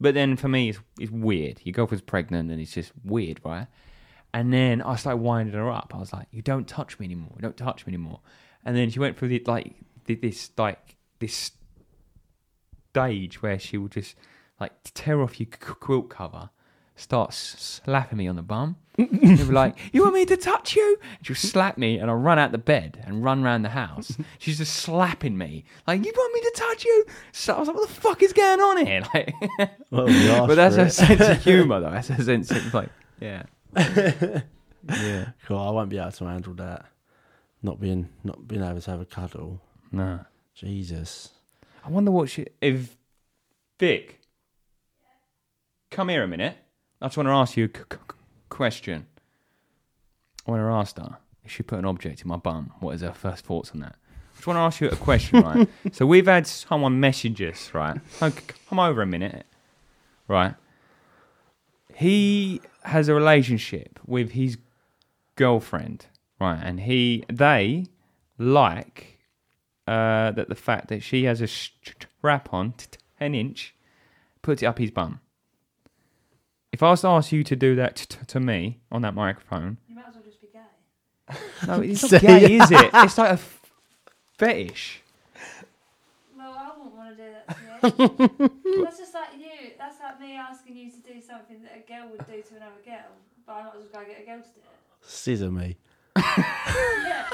[0.00, 1.60] but then for me, it's it's weird.
[1.64, 3.66] Your girlfriend's pregnant, and it's just weird, right?
[4.32, 5.92] And then I started winding her up.
[5.94, 7.32] I was like, "You don't touch me anymore.
[7.36, 8.20] You don't touch me anymore."
[8.64, 9.74] And then she went through the like
[10.06, 11.52] th- this like this
[12.90, 14.14] stage where she would just
[14.60, 16.50] like tear off your quilt cover,
[16.96, 18.76] start slapping me on the bum.
[18.96, 22.16] She'd be like, "You want me to touch you?" And she'll slap me, and I'll
[22.16, 24.16] run out the bed and run around the house.
[24.38, 27.76] She's just slapping me, like, "You want me to touch you?" So I was like,
[27.76, 29.34] "What the fuck is going on here?" Like,
[29.90, 30.92] Well, but that's her it.
[30.92, 31.90] sense of humour, though.
[31.90, 32.88] That's her sense of like,
[33.20, 33.42] yeah,
[33.76, 35.30] yeah.
[35.46, 36.86] Cool, I won't be able to handle that.
[37.62, 39.60] Not being not being able to have a cuddle.
[39.90, 40.20] No,
[40.54, 41.30] Jesus.
[41.84, 42.96] I wonder what she if
[43.80, 44.20] Vic,
[45.90, 46.56] come here a minute.
[47.00, 47.98] I just want to ask you a c- c-
[48.48, 49.06] question.
[50.46, 52.72] I want to ask her if she put an object in my bum.
[52.80, 53.96] What is her first thoughts on that?
[53.96, 55.68] I just want to ask you a question, right?
[55.92, 57.98] so we've had someone message us, right?
[58.68, 59.46] Come over a minute,
[60.28, 60.54] right?
[61.94, 64.58] He has a relationship with his
[65.36, 66.06] girlfriend,
[66.40, 66.60] right?
[66.62, 67.86] And he, they
[68.38, 69.18] like
[69.86, 72.86] uh, that the fact that she has a strap on, t-
[73.18, 73.74] 10 inch,
[74.42, 75.20] puts it up his bum.
[76.74, 79.14] If I was to ask you to do that t- t- to me on that
[79.14, 80.58] microphone, You might as well just be gay.
[81.68, 82.90] no, it's not gay, is it?
[82.94, 83.60] It's like a f-
[84.38, 85.00] fetish.
[86.36, 87.46] Well, I wouldn't want to do that
[87.96, 88.02] to
[88.74, 88.84] you.
[88.84, 89.70] That's just like you.
[89.78, 92.82] That's like me asking you to do something that a girl would do to another
[92.84, 93.12] girl,
[93.46, 95.08] but I might as well go get a girl to do it.
[95.08, 95.76] Scissor me.
[96.16, 97.24] Yeah.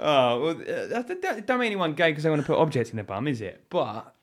[0.00, 2.56] Oh, well, uh, that, that, that don't mean anyone gay because they want to put
[2.58, 3.64] objects in their bum, is it?
[3.68, 4.14] But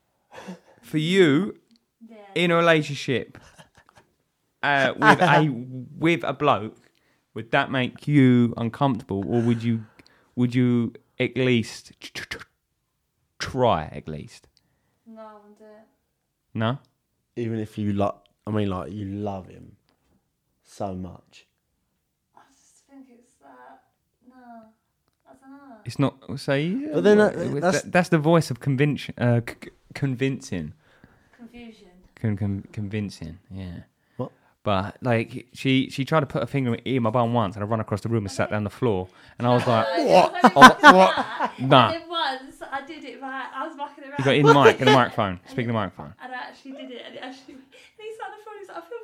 [0.82, 1.58] for you, Yeah.
[2.34, 3.38] In a relationship
[4.62, 5.48] uh, with a
[5.98, 6.76] with a bloke,
[7.34, 9.84] would that make you uncomfortable, or would you
[10.36, 12.46] would you at least tr- tr- tr-
[13.38, 14.48] try at least?
[15.06, 15.86] no, I wouldn't do it.
[16.54, 16.78] No.
[17.36, 18.14] Even if you like,
[18.46, 19.76] I mean, like you love him
[20.62, 21.46] so much.
[22.36, 23.82] I just think it's that.
[24.28, 24.66] No.
[25.28, 25.76] I don't know.
[25.84, 26.38] It's not.
[26.40, 29.14] Say, But then, uh, that's, that's- that's the voice of convincing.
[29.18, 30.74] Uh, c- c- convincing.
[32.22, 32.36] Confusion.
[32.38, 33.38] Con- con- convincing.
[33.50, 33.80] Yeah.
[34.16, 34.30] What?
[34.64, 37.66] But like she, she tried to put her finger in my bum once, and I
[37.66, 39.08] run across the room and sat down on the floor,
[39.38, 40.40] and I was like, what?
[40.56, 41.16] oh, what?
[41.60, 41.90] Nah.
[41.90, 44.14] And then once I did it right, I was mucking around.
[44.18, 45.40] You got in the mic, in the microphone.
[45.48, 46.14] Speak in the microphone.
[46.22, 47.54] And I actually did it, and it actually.
[47.54, 47.62] And
[47.98, 48.98] he sat on the floor, he was like, I feel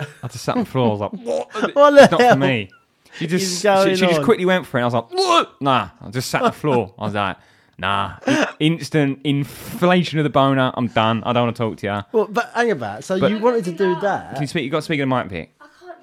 [0.00, 0.14] violated.
[0.22, 0.86] I just sat on the floor.
[0.86, 1.12] I was like,
[1.52, 1.74] what?
[1.74, 2.32] What the It's not hell?
[2.34, 2.70] for me.
[3.18, 4.24] She Is just, going she, she just on?
[4.24, 4.80] quickly went for it.
[4.80, 5.62] And I was like, what?
[5.62, 5.88] Nah.
[6.02, 6.94] I just sat on the floor.
[6.98, 7.36] I was like,
[7.78, 8.16] nah.
[8.58, 10.72] Instant inflation of the boner.
[10.74, 11.22] I'm done.
[11.24, 12.02] I don't want to talk to you.
[12.12, 13.04] Well, but hang about.
[13.04, 14.34] So But- you wanted to do that?
[14.34, 14.64] Can you speak?
[14.64, 15.54] You got to speak in the mic, Vic.
[15.60, 15.98] I can't laugh.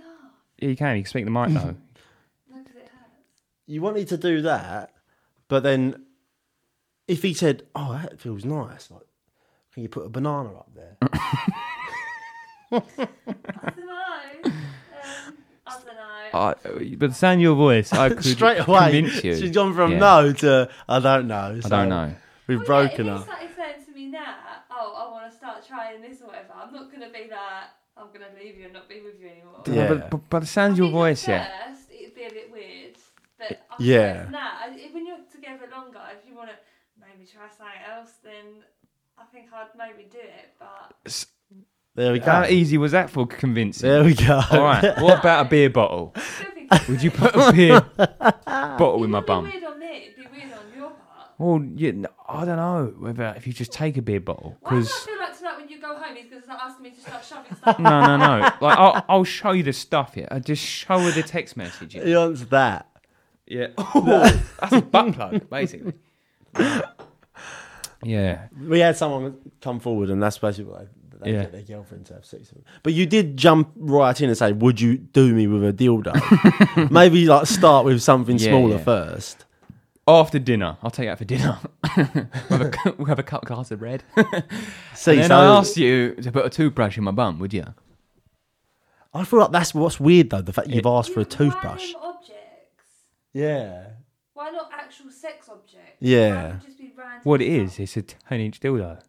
[0.59, 0.97] Yeah, you can.
[0.97, 1.75] You can speak in the mic though.
[2.51, 2.91] No, because it hurts.
[3.67, 4.91] You wanted to do that,
[5.47, 6.03] but then
[7.07, 9.01] if he said, "Oh, that feels nice," like,
[9.73, 10.97] can you put a banana up there?
[12.71, 12.81] I
[13.69, 14.51] don't know.
[14.51, 14.62] Um,
[15.81, 16.89] I don't know.
[16.89, 19.35] Uh, but the sound of your voice, I could Straight away, convince you.
[19.37, 19.97] she's gone from Yeah.
[19.99, 21.55] no to I don't know.
[21.57, 22.15] I so don't know.
[22.47, 23.21] We've Well, broken yeah, up.
[23.21, 24.35] if he started saying to me now,
[24.71, 27.67] oh, I want to start trying this or whatever, I'm not going to be that,
[27.95, 29.61] I'm going to leave you and not be with you anymore.
[29.67, 29.87] Yeah.
[29.87, 31.69] But, but, but the sound of your I think voice, at yeah.
[31.71, 32.95] First, it'd be a bit weird.
[33.37, 34.13] But I Yeah.
[34.19, 36.55] suppose now, I- when you're together longer, if you want to
[36.99, 38.63] maybe try something else, then
[39.17, 40.53] I think I'd maybe do it.
[40.59, 40.93] But
[41.95, 42.25] There we go.
[42.25, 43.87] How easy was that for convincing?
[43.89, 44.41] There we go.
[44.51, 44.97] All right.
[45.01, 46.13] What about a beer bottle?
[46.15, 49.45] I still think Would you put a beer bottle in my It wouldn't bum?
[49.45, 51.29] be weird on me, it'd be weird on your part.
[51.37, 51.91] Well, yeah,
[52.27, 54.93] I don't know whether if you just take a beer bottle Why do I because
[55.03, 57.23] feel like tonight when you go home, he's going to start asking me to start
[57.25, 57.79] shoving stuff?
[57.79, 58.39] no, no, no.
[58.59, 60.13] Like I'll, I'll show you the stuff.
[60.15, 61.93] Yeah, I just show her the text message.
[61.93, 62.89] He wants that.
[63.45, 65.93] Yeah, that's a butt plug, basically.
[68.05, 70.87] Yeah, We had someone come forward, and that's basically what
[71.23, 71.43] they, they Yeah.
[71.43, 72.63] get their girlfriend to have sex with.
[72.63, 72.73] them.
[72.83, 76.91] But you did jump right in and say, "Would you do me with a dildo?"
[76.91, 78.83] Maybe like start with something Yeah, smaller yeah.
[78.83, 79.45] first.
[80.07, 81.59] after dinner, I'll take you out for dinner.
[81.97, 84.03] we'll, have a, cu- we'll have a cup glass of red.
[84.93, 87.53] See, and then so I asked you to put a toothbrush in my bum, would
[87.53, 87.65] you?
[89.13, 90.41] I feel like that's what's weird though.
[90.41, 91.93] The fact you've asked for a toothbrush.
[91.93, 92.89] Random objects.
[93.31, 93.87] Yeah.
[94.33, 95.97] Why not actual sex objects?
[95.99, 96.33] Yeah.
[96.35, 97.79] Why would it just be random What it stuff?
[97.79, 99.01] is, it's a ten-inch dildo.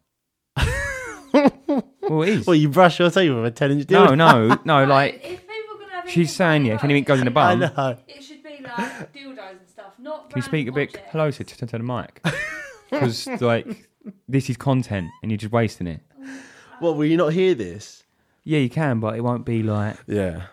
[2.09, 2.47] Well, it is.
[2.47, 4.17] Well, you brush your teeth with a ten-inch no, dildo.
[4.17, 4.59] no, no.
[4.65, 7.39] No, Like if people are have she's saying, yeah, if the anything goes in the
[7.39, 7.97] I bum, know.
[8.07, 10.29] It should be like dildos and stuff, not.
[10.29, 12.21] Can you speak a bit random closer to, to the mic?
[12.89, 13.89] Because like
[14.27, 16.01] this is content and you're just wasting it.
[16.21, 16.27] Oh,
[16.79, 18.03] what will you not hear this?
[18.43, 19.97] Yeah, you can, but it won't be like.
[20.07, 20.43] Yeah.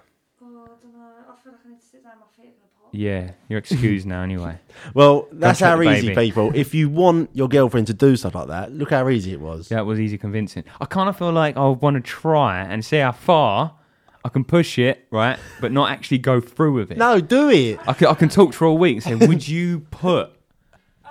[0.43, 1.01] Oh, I don't know.
[1.28, 2.14] I feel like I need to sit down.
[2.20, 2.82] My feet are gonna pop.
[2.93, 4.59] Yeah, you're excused now anyway.
[4.95, 6.28] Well, that's how the easy, baby.
[6.28, 6.51] people.
[6.55, 9.68] If you want your girlfriend to do stuff like that, look how easy it was.
[9.68, 10.64] That was easy convincing.
[10.80, 13.74] I kind of feel like I want to try and see how far
[14.24, 15.38] I can push it, right?
[15.61, 16.99] But not actually go through with it.
[16.99, 17.80] No, do it.
[17.86, 20.30] I can, I can talk for a week and say, would you put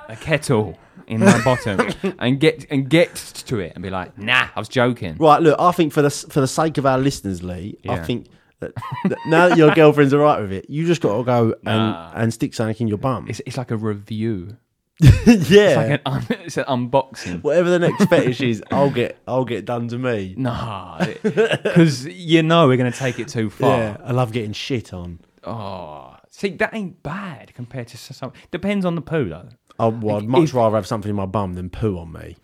[0.07, 0.77] a kettle
[1.07, 4.69] in my bottom and get and get to it and be like, nah, I was
[4.69, 5.17] joking.
[5.17, 8.27] Right, look, I think for the for the sake of our listeners, Lee, I think
[8.61, 8.73] that,
[9.09, 11.65] that now that your girlfriend's all right with it, you just got to go and,
[11.65, 12.11] Nah.
[12.15, 13.27] and stick something in your bum.
[13.29, 14.57] It's, it's like a review.
[15.01, 17.41] yeah, It's like an un, it's an unboxing.
[17.43, 20.35] whatever the next fetish is, I'll get I'll get done to me.
[20.37, 23.77] Nah, because you know we're going to take it too far.
[23.77, 25.19] Yeah, I love getting shit on.
[25.43, 28.31] Oh, see, that ain't bad compared to some.
[28.51, 29.49] Depends on the poo though.
[29.79, 32.37] I, well, I'd much rather have something in my bum than poo on me.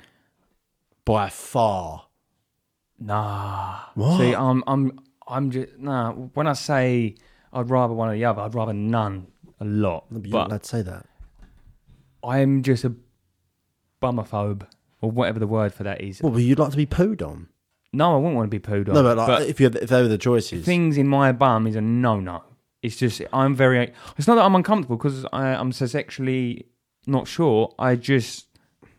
[1.06, 2.08] By far.
[3.00, 3.82] Nah.
[3.94, 4.18] What?
[4.18, 6.12] See, I'm, I'm, I'm just nah.
[6.14, 7.16] When I say
[7.54, 9.28] I'd rather one or the other, I'd rather none
[9.60, 10.06] a lot.
[10.12, 11.06] But But to say that.
[12.24, 12.94] I'm just a
[14.02, 14.68] bumophobe
[15.02, 16.22] or whatever the word for that is.
[16.22, 17.48] Well, but you'd like to be pooed on.
[17.94, 18.96] No, I wouldn't want to be pooed on.
[18.96, 21.76] No, but like if you if they were the choices, things in my bum is
[21.76, 22.44] a no-no.
[22.82, 23.92] It's just I'm very.
[24.18, 26.68] It's not that I'm uncomfortable because I'm so sexually
[27.06, 27.74] not sure.
[27.80, 28.48] I just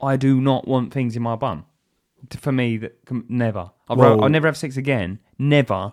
[0.01, 1.65] I do not want things in my bum.
[2.39, 3.71] For me, that com- never.
[3.89, 5.21] I'd Well- I'll never have sex again.
[5.39, 5.93] Never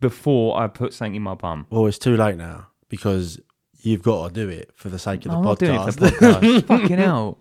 [0.00, 1.66] before I put something in my bum.
[1.70, 3.40] well, it's too late now because
[3.82, 5.94] you've got to do it for the sake of I'm the not doing it podcast.
[5.94, 6.66] for the podcast.
[6.66, 7.38] fucking hell.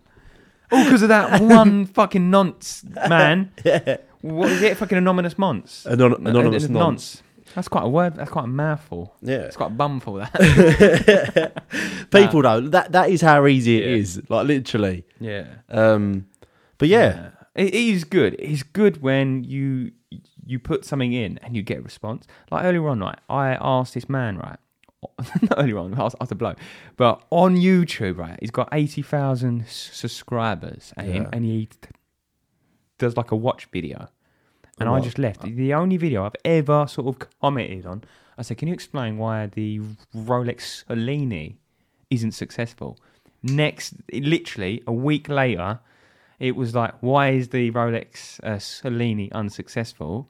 [0.71, 3.51] All because of that one fucking nonce, man.
[4.21, 4.75] What is it?
[4.75, 5.85] Fucking anonymous months.
[5.87, 7.23] Anon- anonymous Uh, uh, nonce.
[7.55, 8.15] That's quite a word.
[8.17, 9.15] That's quite a mouthful.
[9.21, 9.37] Yeah.
[9.47, 10.15] It's quite a bumful.
[10.15, 11.53] That.
[12.11, 14.21] People though, that that is how easy it is.
[14.29, 15.05] Like literally.
[15.21, 15.45] yeah.
[15.69, 16.27] Um,
[16.77, 18.35] but yeah, It is good.
[18.39, 19.91] It's good when you
[20.49, 22.25] you put something in and you get a response.
[22.51, 23.19] Like earlier on, right?
[23.29, 24.57] I asked this man, right?
[25.41, 26.57] Not earlier on, I asked, asked a bloke,
[26.97, 28.37] but on YouTube, right?
[28.41, 31.29] He's got eighty thousand subscribers, and, Yeah.
[31.31, 31.89] and he t-
[32.97, 34.09] does like a watch video.
[34.79, 35.03] And I what?
[35.03, 35.41] just left.
[35.43, 38.03] The only video I've ever sort of commented on.
[38.37, 39.79] I said, "Can you explain why the
[40.15, 41.55] Rolex Cellini
[42.09, 42.97] isn't successful?"
[43.41, 45.79] Next, literally a week later,
[46.39, 50.29] it was like, why is the Rolex uh, Cellini unsuccessful?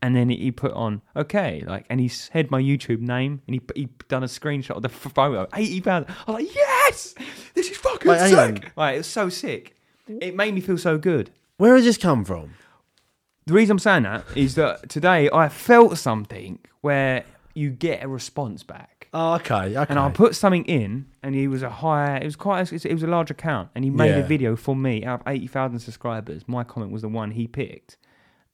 [0.00, 3.60] And then he put on, okay, like, and he said my YouTube name, and he
[3.74, 6.14] he done a screenshot of the photo, eighty thousand.
[6.26, 7.14] I was like, yes,
[7.54, 8.56] this is fucking Wait, hang on.
[8.56, 8.72] sick.
[8.76, 9.74] Like, it was so sick.
[10.06, 11.30] It made me feel so good.
[11.56, 12.54] where has this come from?
[13.46, 17.24] The reason I'm saying that is that today I felt something where
[17.54, 19.08] you get a response back.
[19.12, 19.86] Oh, okay, okay.
[19.88, 22.16] And I put something in, and he was a higher.
[22.18, 22.70] It was quite.
[22.70, 24.18] A, it was a large account, and he made Yeah.
[24.18, 26.46] a video for me out of eighty thousand subscribers.
[26.46, 27.96] My comment was the one he picked,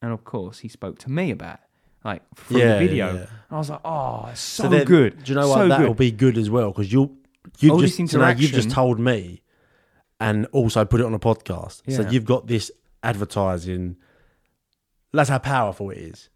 [0.04, 1.60] and of course he spoke to me about it,
[2.04, 3.06] like through Yeah, the video.
[3.14, 3.20] yeah.
[3.20, 5.24] And I was like, oh, it's so, then, good.
[5.24, 5.54] Do you know what?
[5.56, 5.96] So That'll good.
[5.96, 7.12] be good as well because you'll
[7.60, 9.40] you All just this so now you've just told me,
[10.20, 11.82] and also put it on a podcast.
[11.92, 12.10] So Yeah.
[12.10, 12.70] you've got this
[13.02, 13.96] advertising.
[15.12, 16.28] That's how powerful it is.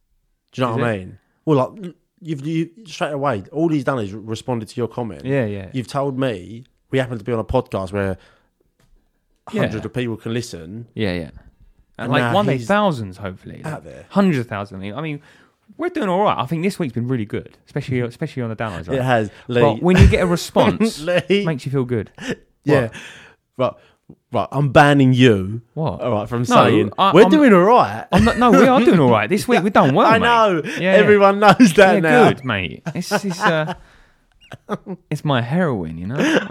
[0.52, 1.18] Do you know Is what I mean?
[1.44, 3.44] Well, like you've you straight away.
[3.52, 5.24] All he's done is responded to your comment.
[5.24, 5.70] Yeah, yeah.
[5.72, 8.16] You've told me we happen to be on a podcast where
[9.52, 9.62] Yeah.
[9.62, 10.88] hundreds of people can listen.
[10.94, 11.30] Yeah, yeah.
[11.98, 13.62] And, like one day, he's thousands, hopefully.
[13.64, 14.06] out there.
[14.10, 14.78] Hundreds of thousands.
[14.78, 15.20] I mean, I mean,
[15.76, 16.38] we're doing all right.
[16.38, 18.88] I think this week's been really good, especially especially on the downloads.
[18.88, 18.98] Right?
[18.98, 19.30] It has.
[19.48, 19.60] Lee.
[19.60, 21.44] But when you get a response, Lee.
[21.44, 22.10] makes you feel good.
[22.64, 22.88] yeah.
[23.56, 23.72] Right.
[24.32, 24.48] Right.
[24.52, 25.60] I'm banning you.
[25.74, 26.00] What?
[26.00, 26.28] All right.
[26.28, 28.06] From No, saying I- we're I'm- doing all right.
[28.12, 29.62] I'm not, no, we are doing all right this week.
[29.62, 30.06] We've done well.
[30.06, 30.24] I mate.
[30.24, 30.62] know.
[30.80, 32.28] Yeah, Everyone knows that yeah, now.
[32.30, 32.82] good, mate.
[32.94, 33.74] It's it's, uh,
[35.10, 36.48] it's my heroin, you know.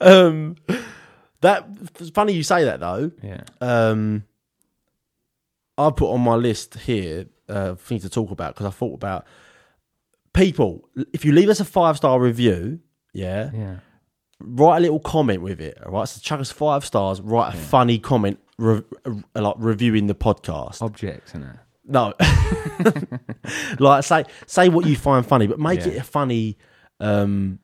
[0.00, 0.56] Um,
[1.40, 1.66] that
[1.98, 3.10] it's funny you say that though.
[3.22, 3.42] Yeah.
[3.60, 4.24] Um,
[5.78, 9.24] I put on my list here uh, things to talk about because I thought about
[10.32, 10.88] people.
[11.12, 12.80] If you leave us a five star review,
[13.12, 13.76] yeah, Yeah.
[14.40, 15.78] write a little comment with it.
[15.84, 17.20] All right, so chuck us five stars.
[17.20, 20.82] Write a funny comment, re- uh, like reviewing the podcast.
[20.82, 21.56] Objects and it?
[21.90, 22.12] No,
[23.78, 25.88] like say say what you find funny, but make Yeah.
[25.92, 26.58] it a funny,
[27.00, 27.60] um,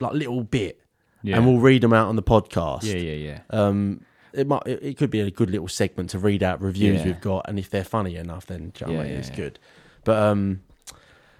[0.00, 0.80] like little bit,
[1.22, 1.36] Yeah.
[1.36, 2.82] and we'll read them out on the podcast.
[2.82, 3.40] Yeah, yeah, yeah.
[3.50, 4.00] Um,
[4.32, 7.06] it might it, it could be a good little segment to read out reviews Yeah.
[7.06, 9.12] we've got, and if they're funny enough, then do you know what I Yeah, mean?
[9.12, 9.36] yeah, it's yeah.
[9.36, 9.58] good.
[10.04, 10.60] But um,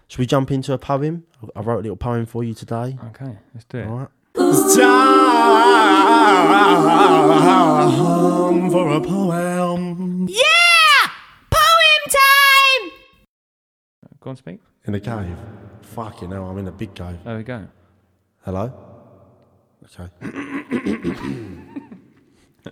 [0.08, 1.24] should we jump into a poem?
[1.56, 2.98] I wrote a little poem for you today.
[3.08, 3.86] Okay, let's do it.
[3.86, 4.08] All right.
[4.36, 4.90] It's time
[8.70, 10.26] for a poem.
[10.28, 11.10] Yeah!
[11.50, 12.90] Poem time!
[14.20, 14.60] Go on, speak.
[14.84, 15.36] In the cave.
[15.82, 17.18] Fucking hell, I'm in a big cave.
[17.24, 17.66] There we go.
[18.44, 18.72] Hello.
[19.98, 20.10] Okay.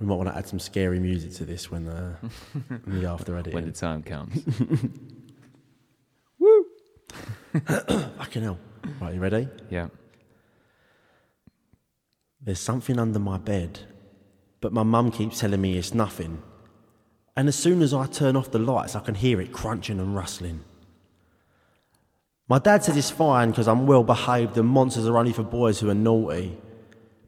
[0.00, 2.16] we might want to add some scary music to this when uh,
[2.86, 3.54] in the after edit.
[3.54, 4.42] When the time comes.
[6.38, 6.66] Woo!
[7.66, 8.58] Fucking hell.
[9.00, 9.48] Right, you ready?
[9.70, 9.88] yeah.
[12.44, 13.78] There's something under my bed,
[14.60, 16.42] but my mum keeps telling me it's nothing.
[17.36, 20.16] And as soon as I turn off the lights, I can hear it crunching and
[20.16, 20.64] rustling.
[22.48, 25.80] My dad says it's fine because I'm well behaved and monsters are only for boys
[25.80, 26.58] who are naughty.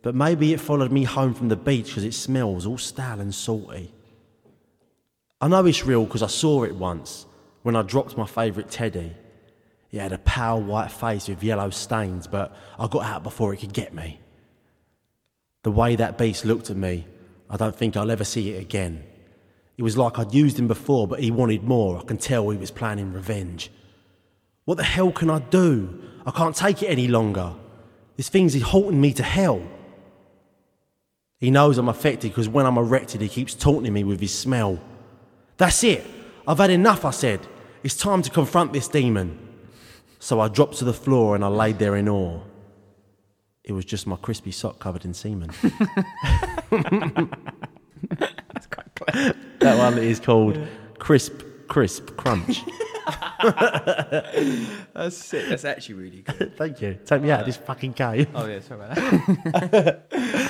[0.03, 3.35] But maybe it followed me home from the beach because it smells all stale and
[3.35, 3.93] salty.
[5.41, 7.27] I know it's real because I saw it once
[7.63, 9.15] when I dropped my favourite teddy.
[9.91, 13.59] It had a pale white face with yellow stains, but I got out before it
[13.59, 14.21] could get me.
[15.63, 17.07] The way that beast looked at me,
[17.49, 19.05] I don't think I'll ever see it again.
[19.79, 21.99] It was like I'd used him before, but he wanted more.
[21.99, 23.71] I can tell he was planning revenge.
[24.65, 26.03] What the hell can I do?
[26.27, 27.53] I can't take it any longer.
[28.17, 29.63] This thing's haunting me to hell.
[31.39, 34.81] He knows I'm affected because when I'm erected, he keeps taunting me with his smell.
[35.57, 36.05] That's it.
[36.47, 37.47] I've had enough, I said.
[37.83, 39.39] It's time to confront this demon.
[40.19, 42.41] So I dropped to the floor and I laid there in awe.
[43.63, 45.51] It was just my crispy sock covered in semen.
[49.61, 50.59] that one is called
[50.99, 52.63] Crisp, Crisp, Crunch.
[54.95, 55.49] That's sick.
[55.49, 56.55] That's actually really good.
[56.59, 56.99] Thank you.
[57.05, 58.29] Take me out of this fucking cave.
[58.35, 60.07] Oh yeah, sorry about that.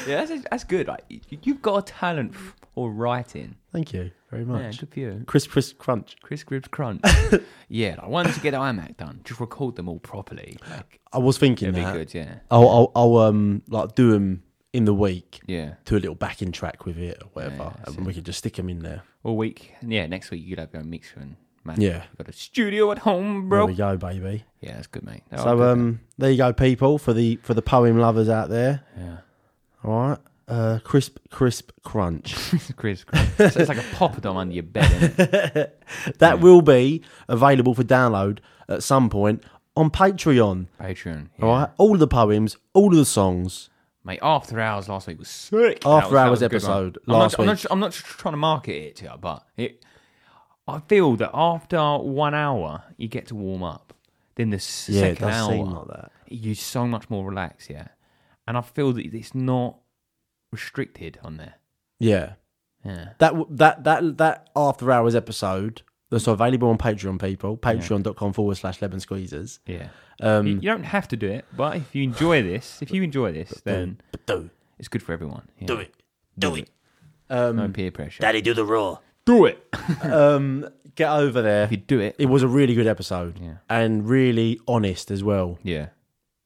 [0.06, 0.86] yeah, that's, that's good.
[0.88, 2.34] Like you, you've got a talent
[2.74, 3.56] for writing.
[3.72, 4.78] Thank you very Yeah, much.
[4.80, 5.22] good for you.
[5.26, 6.16] Crisp, Crisp, Crunch.
[6.22, 7.00] Chris Gribbs Crunch.
[7.68, 10.56] yeah, like once you get iMac done, just record them all properly.
[10.70, 11.92] Like I was thinking it'd be that.
[11.94, 12.14] good.
[12.14, 14.42] Yeah, I'll, I'll, I'll um like do them
[14.72, 15.40] in the week.
[15.46, 15.74] yeah.
[15.84, 18.68] Do a little backing track with it or whatever, and we could just stick them
[18.68, 19.02] in there.
[19.25, 19.72] All week.
[19.81, 21.81] And Yeah, next week you could have your own mixer and man.
[21.81, 22.05] Yeah.
[22.11, 23.61] You've got a studio at home, bro.
[23.61, 24.45] There we go, baby.
[24.61, 25.22] Yeah, that's good, mate.
[25.37, 28.83] So good, um, there you go, people, for the for the poem lovers out there.
[28.97, 29.16] yeah.
[29.83, 30.18] All right,
[30.49, 32.35] uh, crisp, crisp, crunch.
[32.77, 33.05] Chris, Chris.
[33.37, 34.91] so it's like a poppadom under your bed.
[35.18, 35.83] Isn't it?
[36.18, 39.43] that will be available for download at some point
[39.77, 40.68] on Patreon.
[40.81, 41.29] Patreon.
[41.39, 41.45] Yeah.
[41.45, 43.68] All right, all of the poems, all of the songs.
[44.05, 45.84] Mate, After Hours last week was sick.
[45.86, 46.98] After Hours episode.
[47.07, 47.64] I'm last not, I'm week.
[47.64, 49.84] not, I'm not trying to market it to you, but it,
[50.68, 53.94] I feel that after one hour, you get to warm up.
[54.34, 56.11] Then the s- Yeah, it second does hour, seem like that.
[56.28, 57.88] you're so much more relaxed, yeah.
[58.46, 59.78] And I feel that it's not
[60.52, 61.55] restricted on there.
[61.98, 62.34] Yeah,
[62.84, 63.11] Yeah.
[63.18, 67.18] that w- that that that after hours episode that's available on Patreon.
[67.20, 69.61] People, patreon.com forward slash lemon squeezers.
[69.66, 69.88] Yeah.
[70.20, 73.02] Um, you, you don't have to do it, but if you enjoy this, if you
[73.02, 75.48] enjoy this, then but do it's good for everyone.
[75.58, 75.66] Yeah.
[75.66, 75.94] do it,
[76.38, 76.68] do it.
[77.30, 78.20] No peer pressure.
[78.22, 78.98] Daddy, do the raw.
[79.24, 79.64] do it.
[80.02, 81.64] um, get over there.
[81.64, 83.56] if you do it, It was a really good episode Yeah.
[83.68, 85.88] and really honest as well, yeah,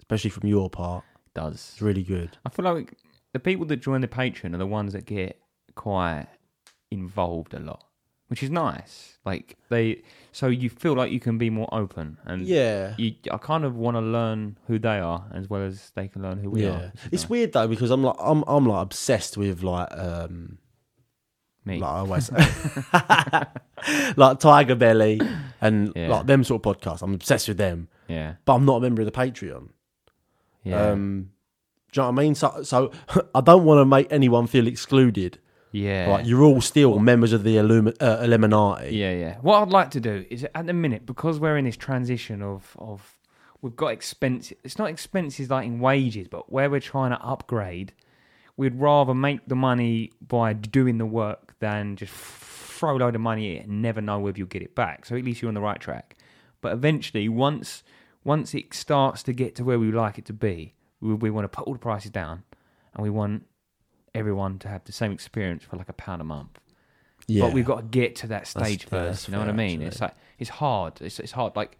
[0.01, 1.05] especially from your part.
[1.27, 1.55] it does.
[1.73, 2.39] It's really good.
[2.47, 2.95] I feel like
[3.35, 5.39] the people that join the Patreon are the ones that get
[5.75, 6.27] quite
[6.91, 7.85] involved a lot,
[8.29, 9.19] which is nice.
[9.25, 10.03] Like they,
[10.33, 12.95] so you feel like you can be more open, and Yeah.
[12.97, 16.23] you, I kind of want to learn who they are as well as they can
[16.23, 16.93] learn who we yeah, are.
[17.13, 17.31] it's nice.
[17.31, 20.57] weird though because I'm like I'm I'm like obsessed with like um
[21.67, 22.31] Me, like I always
[24.17, 25.21] like Tiger Belly
[25.61, 26.09] and Yeah.
[26.09, 27.03] like them sort of podcasts.
[27.03, 29.69] I'm obsessed with them, yeah, but I'm not a member of the Patreon.
[30.65, 31.31] yeah, Um,
[31.93, 32.35] do you know what I mean?
[32.35, 32.93] So so
[33.35, 35.39] I don't want to make anyone feel excluded.
[35.73, 36.09] Yeah.
[36.09, 38.97] Like you're all still members of the Illumi- uh, Illuminati.
[38.97, 39.37] Yeah, yeah.
[39.41, 42.77] What I'd like to do is at the minute because we're in this transition of
[42.79, 43.17] of
[43.61, 44.57] we've got expenses.
[44.65, 47.93] It's not expenses like in wages, but where we're trying to upgrade,
[48.57, 53.21] we'd rather make the money by doing the work than just throw a load of
[53.21, 55.05] money at it and never know whether you'll get it back.
[55.05, 56.17] So at least you're on the right track.
[56.61, 57.83] But eventually, once
[58.25, 61.45] once it starts to get to where we like it to be, we, we want
[61.45, 62.43] to put all the prices down,
[62.95, 63.45] and we want
[64.19, 66.59] everyone to have the same experience for like a pound a month
[67.29, 67.45] yeah.
[67.45, 69.11] but we've got to get to that stage yeah, first.
[69.11, 69.83] that's You know what I fair, mean?
[69.83, 71.01] It's like it's hard.
[71.01, 71.55] It's it's hard.
[71.55, 71.79] Like,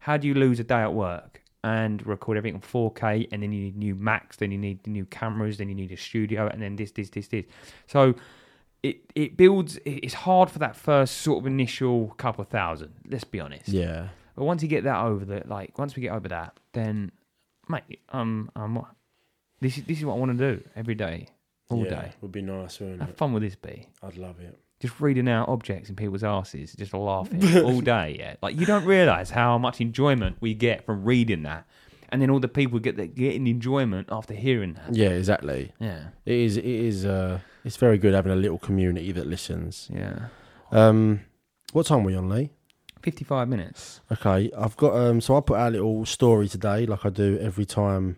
[0.00, 3.52] how do you lose a day at work and record everything in 4K, and then
[3.52, 6.62] you need new Macs, then you need new cameras, then you need a studio, and
[6.62, 7.44] then this, this, this, this.
[7.86, 8.14] So
[8.82, 9.78] it it builds.
[9.84, 12.92] It's hard for that first sort of initial couple of thousand.
[13.08, 13.68] Let's be honest.
[13.68, 14.08] yeah.
[14.34, 17.10] But once you get that over the like, once we get over that, then
[17.68, 18.86] mate, um, um,
[19.60, 21.26] this is this is what I want to do every day,
[21.70, 22.12] all yeah, day.
[22.20, 23.16] Would be nice, wouldn't How it?
[23.16, 23.88] fun would this be?
[24.02, 24.58] I'd love it.
[24.80, 28.16] just reading out objects in people's asses, just laughing all day.
[28.18, 31.66] Yeah, like you don't realize how much enjoyment we get from reading that,
[32.10, 34.94] and then all the people get that getting enjoyment after hearing that.
[34.94, 35.72] Yeah, exactly.
[35.80, 36.56] Yeah, It is.
[36.56, 37.04] It is.
[37.04, 39.90] Uh, it's very good having a little community that listens.
[39.92, 40.28] yeah.
[40.70, 41.20] Um,
[41.72, 42.50] what time are we on, Lee?
[43.02, 44.00] Fifty-five minutes.
[44.10, 44.94] Okay, I've got.
[44.94, 48.16] Um, so I put out a little story today, like I do every time.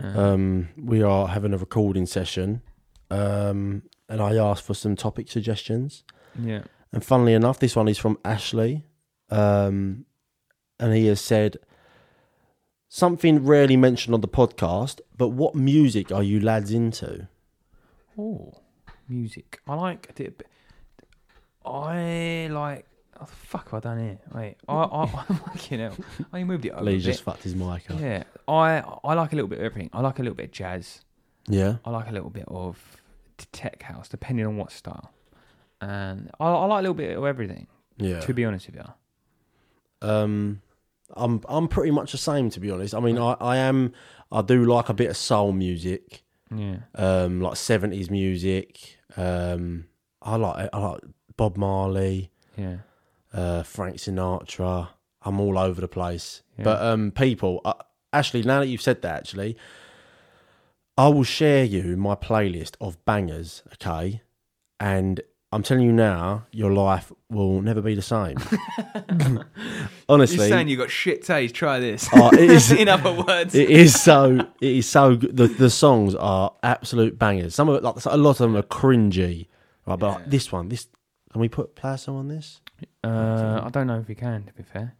[0.00, 2.62] Uh, Um, we are having a recording session,
[3.10, 6.04] um, and I asked for some topic suggestions.
[6.38, 6.62] yeah.
[6.94, 8.84] And funnily enough, this one is from Ashley,
[9.30, 10.04] um,
[10.78, 11.56] and he has said
[12.88, 15.00] something rarely mentioned on the podcast.
[15.16, 17.28] But what music are you lads into?
[18.18, 18.52] Oh,
[19.08, 19.60] music.
[19.66, 20.14] I like.
[21.64, 22.86] I like
[23.22, 24.18] Oh, the fuck have I done here?
[24.34, 25.96] Wait, I, I, I'm fucking hell.
[26.32, 26.84] I moved it over.
[26.84, 28.00] Lee a just fucked his mic up.
[28.00, 29.90] Yeah, I I like a little bit of everything.
[29.92, 31.00] I like a little bit of jazz.
[31.48, 31.76] Yeah.
[31.84, 32.78] I like a little bit of
[33.52, 35.10] tech house, depending on what style.
[35.80, 37.66] And I, I like a little bit of everything.
[37.96, 38.20] Yeah.
[38.20, 40.08] To be honest with you.
[40.08, 40.62] Um,
[41.14, 42.94] I'm I'm pretty much the same to be honest.
[42.94, 43.92] I mean, I, I am
[44.30, 46.22] I do like a bit of soul music,
[46.54, 46.76] Yeah.
[46.94, 48.98] um, like seventies music.
[49.16, 49.86] Um,
[50.22, 51.00] I like I like
[51.36, 52.78] Bob Marley, Yeah.
[53.32, 54.88] Uh, Frank Sinatra.
[55.24, 56.42] I'm all over the place.
[56.58, 56.64] Yeah.
[56.64, 57.74] But um, people, uh,
[58.12, 59.56] actually, now that you've said that, actually,
[60.98, 63.62] I will share you my playlist of bangers.
[63.74, 64.20] Okay,
[64.80, 65.20] and
[65.52, 68.36] I'm telling you now, your life will never be the same.
[70.08, 71.54] Honestly, You're saying you got shit taste.
[71.54, 72.08] Try this.
[72.12, 73.54] Oh, it is- In other words.
[73.54, 74.40] It is so.
[74.60, 75.16] It is so.
[75.16, 75.36] good.
[75.36, 77.54] The the songs are absolute bangers.
[77.54, 79.46] Some of it, like a lot of them are cringy,
[79.86, 79.98] right?
[79.98, 80.88] But like this one, this
[81.32, 82.60] can we put song on this?
[83.04, 84.44] Uh, I don't know if you can.
[84.44, 84.94] To be fair.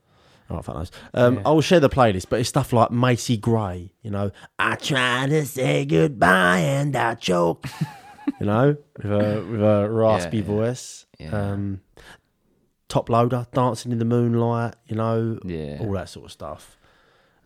[0.51, 0.91] All right, fuck those.
[1.14, 1.43] Um, Yeah.
[1.47, 3.93] I'll share the playlist, but it's stuff like Macy Gray.
[4.03, 7.66] You know, I try to say goodbye and I choke.
[8.41, 10.43] you know, with a with a raspy yeah.
[10.45, 11.07] voice.
[11.18, 11.30] Yeah.
[11.30, 11.80] Um,
[12.89, 14.74] Toploader, dancing in the moonlight.
[14.87, 15.78] You know, Yeah.
[15.80, 16.76] all that sort of stuff.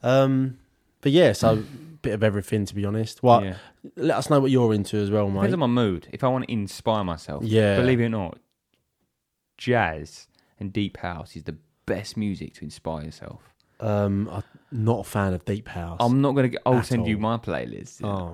[0.03, 0.59] Um,
[1.03, 1.63] but yeah, so
[2.03, 3.23] bit of everything to be honest.
[3.23, 3.57] Well, Yeah.
[3.97, 5.35] let us know what you're into as well, mate.
[5.43, 6.09] Depends on my mood.
[6.13, 7.77] If I want to inspire myself, Yeah.
[7.77, 8.39] believe it or not,
[9.57, 10.29] jazz
[10.59, 13.43] and deep house is the best music to inspire yourself.
[13.79, 14.43] Um, I'm
[14.73, 15.99] not a fan of deep house.
[16.01, 16.49] I'm not gonna.
[16.49, 18.03] Get, I'll send you my playlist.
[18.03, 18.33] Oh.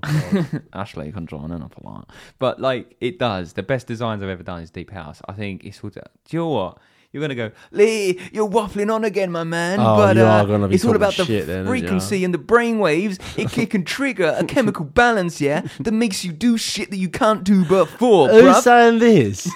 [0.72, 3.54] Ashley can join in up a lot, but like it does.
[3.54, 5.20] The best designs I've ever done is deep house.
[5.28, 5.90] I think it's all.
[5.90, 6.00] Do
[6.30, 6.78] you know what?
[7.12, 8.18] You're gonna go, Lee.
[8.32, 9.78] You're waffling on again, my man.
[9.78, 12.32] Oh, but you uh, are gonna be it's all about the shit then, frequency and
[12.32, 13.18] the brain waves.
[13.36, 17.10] It, it can trigger a chemical balance, yeah, that makes you do shit that you
[17.10, 18.62] can't do before, Who's bruv.
[18.62, 19.52] saying this?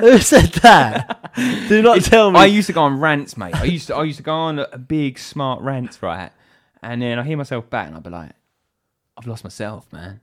[0.00, 1.32] Who said that?
[1.68, 2.38] Do not tell me.
[2.38, 3.54] I used to go on rants, mate.
[3.54, 6.30] I used to I used to go on a big smart rants, right?
[6.82, 8.32] And then I hear myself back, and I'd be like,
[9.18, 10.20] I've lost myself, man.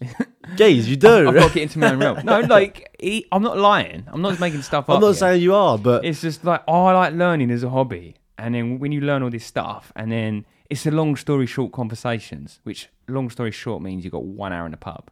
[0.56, 1.28] Geez, you do.
[1.28, 2.20] I've got to get into my own realm.
[2.24, 4.04] No, like he, I'm not lying.
[4.08, 4.96] I'm not making stuff up.
[4.96, 5.14] I'm not here.
[5.14, 8.54] saying you are, but It's just like oh, I like learning as a hobby, and
[8.54, 12.60] then when you learn all this stuff, and then it's a long story short conversations.
[12.64, 15.10] Which long story short means you have got one hour in the pub.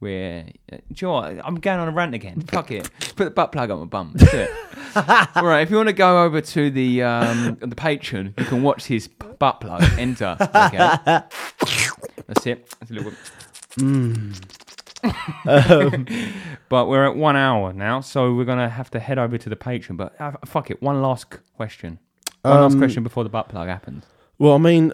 [0.00, 1.40] Where uh, do you know what?
[1.44, 2.40] I'm going on a rant again.
[2.48, 2.90] Fuck it.
[3.16, 4.12] Put the butt plug on my bum.
[4.14, 4.50] That's it.
[5.36, 5.62] all right.
[5.62, 9.08] If you want to go over to the um, the Patreon, you can watch his
[9.08, 9.82] butt plug.
[9.98, 10.36] Enter.
[10.40, 10.98] Okay.
[12.26, 12.68] That's it.
[12.80, 13.12] That's a little.
[16.68, 19.56] but we're at one hour now, so we're gonna have to head over to the
[19.56, 19.96] Patreon.
[19.96, 21.98] But uh, fuck it, one last question.
[22.42, 24.04] One last Um, question before the butt plug happens.
[24.38, 24.92] well, I mean,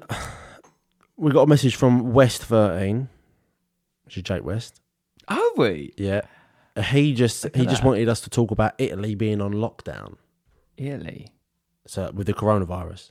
[1.16, 3.08] we got a message from West Thirteen,
[4.04, 4.80] which is Jake West.
[5.28, 5.92] Are we?
[5.96, 6.22] Yeah,
[6.86, 7.84] he just he at just that.
[7.88, 10.16] wanted us to talk about Italy being on lockdown,
[10.76, 11.28] Italy.
[11.86, 13.10] so with the coronavirus.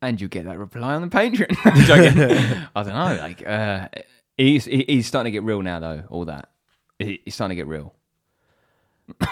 [0.00, 1.48] And you get that reply on the Patreon.
[2.76, 3.16] I don't know.
[3.20, 3.88] Like, uh,
[4.38, 6.04] he's he's starting to get real now, though.
[6.08, 6.48] All that.
[6.98, 7.94] He's starting to get real.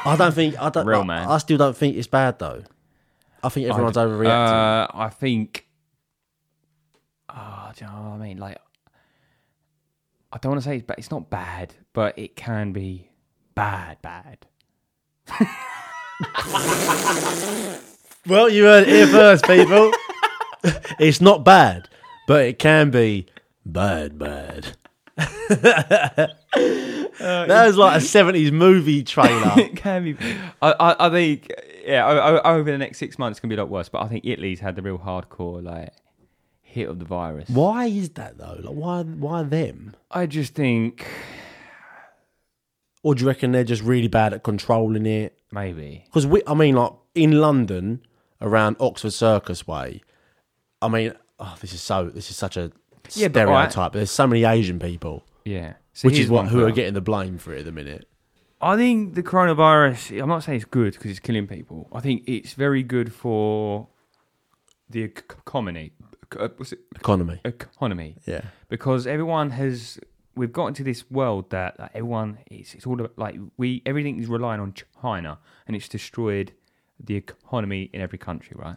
[0.04, 0.86] I don't think I don't.
[0.86, 1.28] Real I, man.
[1.28, 2.62] I still don't think it's bad though.
[3.42, 4.26] I think everyone's I overreacting.
[4.26, 5.66] Uh, I think.
[7.28, 8.38] Ah, do you know what I mean?
[8.38, 8.58] Like,
[10.32, 10.98] I don't want to say it's bad.
[10.98, 13.10] It's not bad, but it can be
[13.54, 14.46] bad, bad.
[18.26, 19.92] Well, you heard it here first, people.
[20.98, 21.88] it's not bad,
[22.26, 23.26] but it can be
[23.64, 24.76] bad, bad.
[25.16, 26.36] that
[27.66, 29.52] was like a seventies movie trailer.
[29.56, 30.16] it can be.
[30.62, 31.50] I, I, I think,
[31.86, 33.88] yeah, o- o- over the next six months, it's gonna be a lot worse.
[33.88, 35.92] But I think Italy's had the real hardcore like
[36.62, 37.48] hit of the virus.
[37.48, 38.58] why is that though?
[38.62, 39.02] Like, why?
[39.02, 39.96] Why them?
[40.10, 41.06] I just think
[43.02, 45.38] Or do you reckon they're just really bad at controlling it?
[45.52, 46.02] maybe.
[46.06, 48.02] Because we, I mean, like in London,
[48.42, 50.02] around Oxford Circus Way.
[50.82, 52.10] I mean, oh, this is so.
[52.10, 52.70] This is such a
[53.14, 53.92] Yeah, stereotype.
[53.92, 55.74] There's so many Asian people, Yeah.
[55.92, 58.06] So which is what who are getting the blame for it at the minute.
[58.60, 60.20] I think the coronavirus.
[60.22, 61.88] I'm not saying it's good because it's killing people.
[61.92, 63.88] I think it's very good for
[64.90, 65.92] the economy.
[66.38, 66.80] Uh, what's it?
[66.94, 67.40] Economy.
[67.44, 68.16] Economy.
[68.26, 68.42] Yeah.
[68.68, 69.98] because everyone has
[70.34, 74.18] we've got into this world that like, everyone it's, it's all about, like we everything
[74.20, 76.52] is relying on China and it's destroyed
[76.98, 78.76] the economy in every country, right?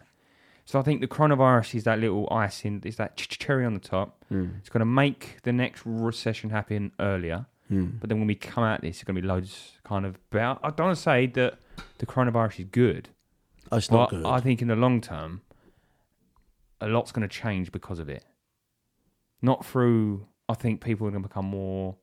[0.70, 3.80] So I think the coronavirus is that little icing, is that ch- cherry on the
[3.80, 4.24] top.
[4.28, 4.50] Hmm.
[4.60, 7.46] It's going to make the next recession happen earlier.
[7.66, 7.86] Hmm.
[7.98, 10.16] But then when we come out of this, it's going to be loads kind of
[10.30, 10.60] better.
[10.62, 11.58] I don't want to say that
[11.98, 13.08] the coronavirus is good,
[13.72, 14.26] it's not but good.
[14.26, 15.40] I think in the long term,
[16.80, 18.24] a lot's going to change because of it.
[19.42, 21.96] Not through, I think people are going to become more.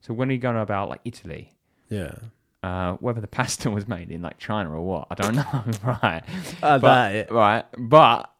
[0.00, 1.54] So when you go about like Italy,
[1.88, 2.12] yeah.
[2.64, 5.64] Uh, whether the pasta was made in like China or what, I don't know.
[6.02, 6.22] right.
[6.62, 7.30] I but, doubt it.
[7.30, 7.64] Right.
[7.76, 8.30] But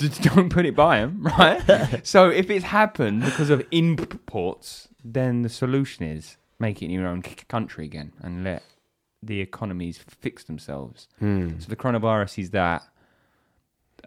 [0.00, 2.00] just don't put it by him, right?
[2.04, 7.06] so if it's happened because of imports, then the solution is make it in your
[7.06, 8.64] own c- country again and let
[9.22, 11.06] the economies fix themselves.
[11.20, 11.60] Hmm.
[11.60, 12.82] So the coronavirus is that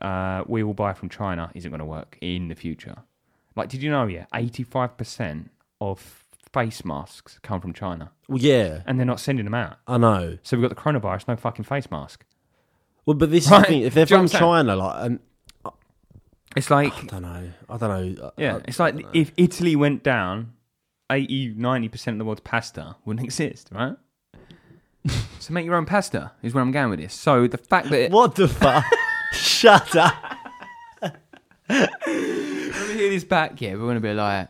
[0.02, 2.98] uh, we will buy from China isn't going to work in the future.
[3.56, 4.08] Like, did you know?
[4.08, 6.23] Yeah, eighty-five percent of
[6.54, 9.78] face masks come from China, Well, yeah, and they're not sending them out.
[9.88, 10.38] I know.
[10.44, 12.26] So we've got the coronavirus, no fucking face mask.
[13.06, 13.62] Well, but this is Right.
[13.62, 13.82] the thing.
[13.82, 15.20] If they're Do you know from China, like, and
[16.56, 17.50] It's like I don't know.
[17.70, 18.32] I don't know.
[18.38, 20.54] Yeah, it's like if Italy went down,
[21.12, 23.96] 80, 90% of the world's pasta wouldn't exist, right?
[25.40, 27.14] so make your own pasta is where I'm going with this.
[27.14, 28.86] So the fact that what the fuck?
[29.34, 30.14] Shut up.
[31.68, 31.90] when
[32.88, 34.48] we hear this back, yeah, we're going to be like,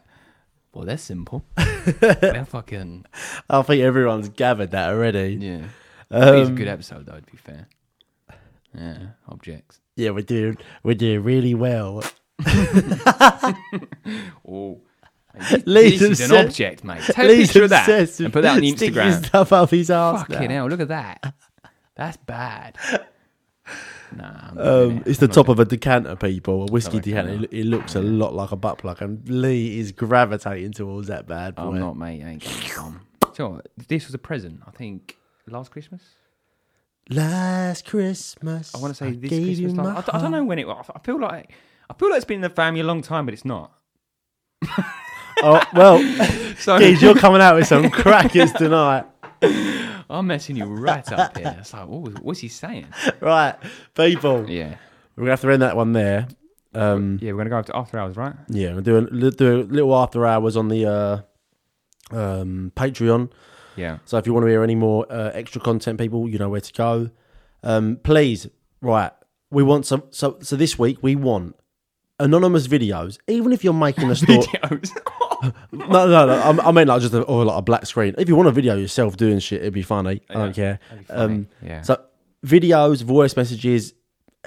[0.74, 1.44] well, they're simple.
[1.86, 3.06] they're fucking
[3.50, 5.38] I think everyone's gathered that already.
[5.40, 5.66] yeah.
[6.12, 7.68] it's a Um, good episode though, to be fair.
[8.76, 9.80] Yeah, objects.
[9.96, 12.04] Yeah, we're doing we're doing really well.
[14.48, 14.82] Oh,
[15.66, 17.02] this is an object, mate.
[17.02, 19.26] Take a picture of that and put that on Instagram.
[19.26, 20.22] stuff up his ass.
[20.28, 20.56] Fucking now.
[20.56, 21.34] hell, look at that.
[21.96, 22.78] That's bad.
[24.18, 26.64] Nah, I'm not doing Um, it's the top of a decanter, people.
[26.64, 27.44] A whiskey reckon decanter.
[27.46, 31.28] It, it looks a lot like a butt plug, and Lee is gravitating towards that
[31.28, 31.64] bad boy.
[31.64, 32.24] I'm not, mate.
[32.24, 32.44] I ain't.
[33.34, 34.62] So this was a present.
[34.68, 36.02] I think last Christmas.
[37.10, 39.74] Last Christmas, I want to say this Christmas.
[39.74, 40.86] my I, d- I don't know when it was.
[40.96, 41.52] I feel like
[41.90, 43.74] I feel like it's been in the family a long time, but it's not.
[45.42, 46.00] Oh well,
[46.58, 49.06] So geez, you're coming out with some crackers tonight,
[50.10, 51.56] I'm messing you right up here.
[51.60, 52.88] It's like, what was, what's he saying?
[53.20, 53.56] right?
[53.96, 54.76] People, Yeah,
[55.16, 56.28] we're gonna have to end that one there.
[56.76, 57.32] Um, yeah.
[57.32, 58.36] We're gonna go up to after hours, right?
[58.50, 59.06] yeah, we're doing
[59.38, 63.32] do a little after hours on the uh, um, Patreon.
[63.76, 64.00] Yeah.
[64.06, 66.62] So if you want to hear any more uh, extra content, people, you know where
[66.62, 67.10] to go.
[67.64, 68.48] Um, please,
[68.82, 69.12] right?
[69.52, 70.04] We want some.
[70.12, 71.56] So so this week we want
[72.20, 73.18] anonymous videos.
[73.28, 74.40] Even if you're making a story.
[74.40, 74.92] Videos.
[75.72, 76.34] no, no, no.
[76.34, 78.16] I, I mean like just a, or like a black screen.
[78.18, 80.22] If you want a video yourself doing shit, it'd be funny.
[80.30, 80.80] I don't care.
[80.90, 81.34] That'd be funny.
[81.36, 81.82] Um, yeah.
[81.82, 82.02] So
[82.46, 83.94] videos, voice messages.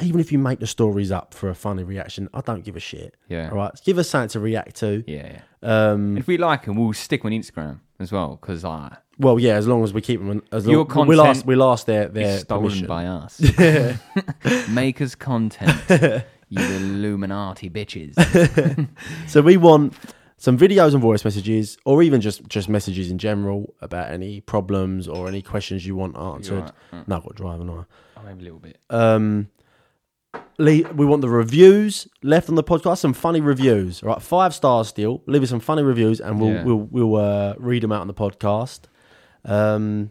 [0.03, 2.81] Even if you make the stories up for a funny reaction, I don't give a
[2.81, 3.17] shit.
[3.29, 3.49] Yeah.
[3.51, 3.73] All right.
[3.83, 5.03] Give us something to react to.
[5.07, 5.41] yeah.
[5.63, 6.19] Um.
[6.19, 9.55] If we like them, we'll stick on Instagram as well because like Well, yeah.
[9.55, 10.43] As long as we keep them.
[10.53, 11.47] As Your long, we'll ask.
[11.47, 12.87] We'll ask their their it's stolen permission.
[12.87, 13.41] by us.
[14.69, 16.25] Makers content.
[16.49, 18.15] You Illuminati bitches.
[19.27, 19.95] So we want
[20.39, 25.09] some videos and voice messages, or even just just messages in general about any problems
[25.09, 26.71] or any questions you want answered.
[26.93, 27.09] right.
[27.09, 27.85] No, I've got to drive, and I.
[28.25, 28.79] Maybe a little bit.
[28.91, 29.49] Um,
[30.59, 32.99] we want the reviews left on the podcast.
[32.99, 34.23] Some funny reviews, all right?
[34.23, 35.23] Five stars still.
[35.27, 36.65] Leave us some funny reviews, and we'll Yeah.
[36.65, 38.81] we'll we'll uh, read them out on the podcast.
[39.45, 40.11] Um,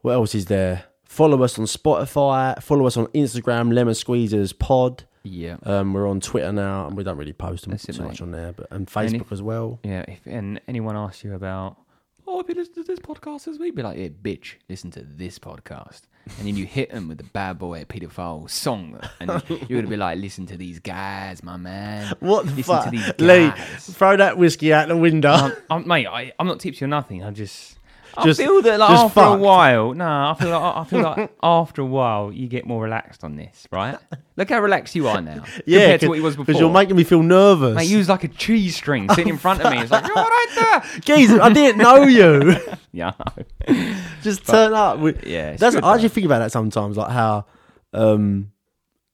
[0.00, 0.84] what else is there?
[1.04, 2.60] Follow us on Spotify.
[2.62, 3.72] Follow us on Instagram.
[3.72, 5.04] Lemon Squeezers Pod.
[5.24, 5.56] Yeah.
[5.62, 8.20] Um, we're on Twitter now, and we don't really post them That's it, too much
[8.20, 8.22] mate.
[8.22, 9.80] on there, but and Facebook if- as well.
[9.82, 11.76] Yeah, if and anyone asks you about,
[12.26, 13.74] oh, have you listened to this podcast this week?
[13.74, 16.02] Be like, yeah, bitch, listen to this podcast.
[16.38, 18.98] And then you hit them with the bad boy pedophile song.
[19.20, 19.30] And
[19.68, 22.14] you're to be like, listen to these guys, my man.
[22.20, 23.48] What the listen fuck, to these Lee?
[23.50, 23.86] guys.
[23.94, 25.32] Throw that whiskey out the window.
[25.32, 27.22] I'm, I'm, mate, I, I'm not tipsy or nothing.
[27.22, 27.78] I just.
[28.16, 31.32] I feel that like, just after a while, no, I feel like I feel like
[31.42, 33.98] after a while you get more relaxed on this, right?
[34.36, 36.46] Look how relaxed you are now yeah, compared to what you was before.
[36.46, 37.76] because you're making me feel nervous.
[37.76, 39.80] Mate, you was like a cheese string sitting in front of me.
[39.80, 41.00] It's like you're right there.
[41.00, 42.56] Geez, I didn't know you.
[42.92, 43.12] Yeah.
[44.22, 45.00] Just turn up.
[45.24, 47.46] Yeah, that's good, I actually think about that sometimes, like how,
[47.92, 48.52] um,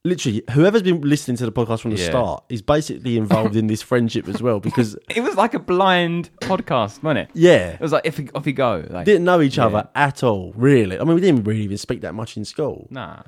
[0.05, 2.09] literally, whoever's been listening to the podcast from the Yeah.
[2.10, 4.60] start is basically involved in this friendship as well.
[4.60, 7.31] Because It was like a blind podcast, wasn't it?
[7.35, 8.85] yeah, It was like if we, off you go.
[8.89, 10.52] Like, didn't know each other at all.
[10.56, 12.86] Really, I mean, we didn't really even speak that much in school.
[12.90, 13.22] nah.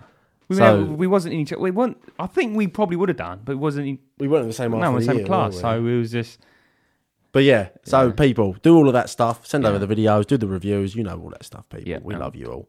[0.49, 1.53] We, So- we wasn't in each.
[1.53, 1.97] We weren't.
[2.19, 3.87] I think we probably would have done, but it wasn't.
[3.89, 4.73] In, We weren't in the same.
[4.73, 5.53] half no, of in the same year, class.
[5.53, 5.61] were we?
[5.63, 6.41] So it was just.
[7.31, 9.47] But yeah, so people do all of that stuff.
[9.47, 10.95] Send over the videos, do the reviews.
[10.95, 11.89] You know all that stuff, people.
[11.89, 12.69] Yeah, we love you all.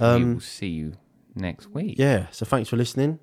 [0.00, 0.94] we Um, will see you
[1.36, 1.96] next week.
[1.98, 2.26] yeah.
[2.32, 3.20] So thanks for listening.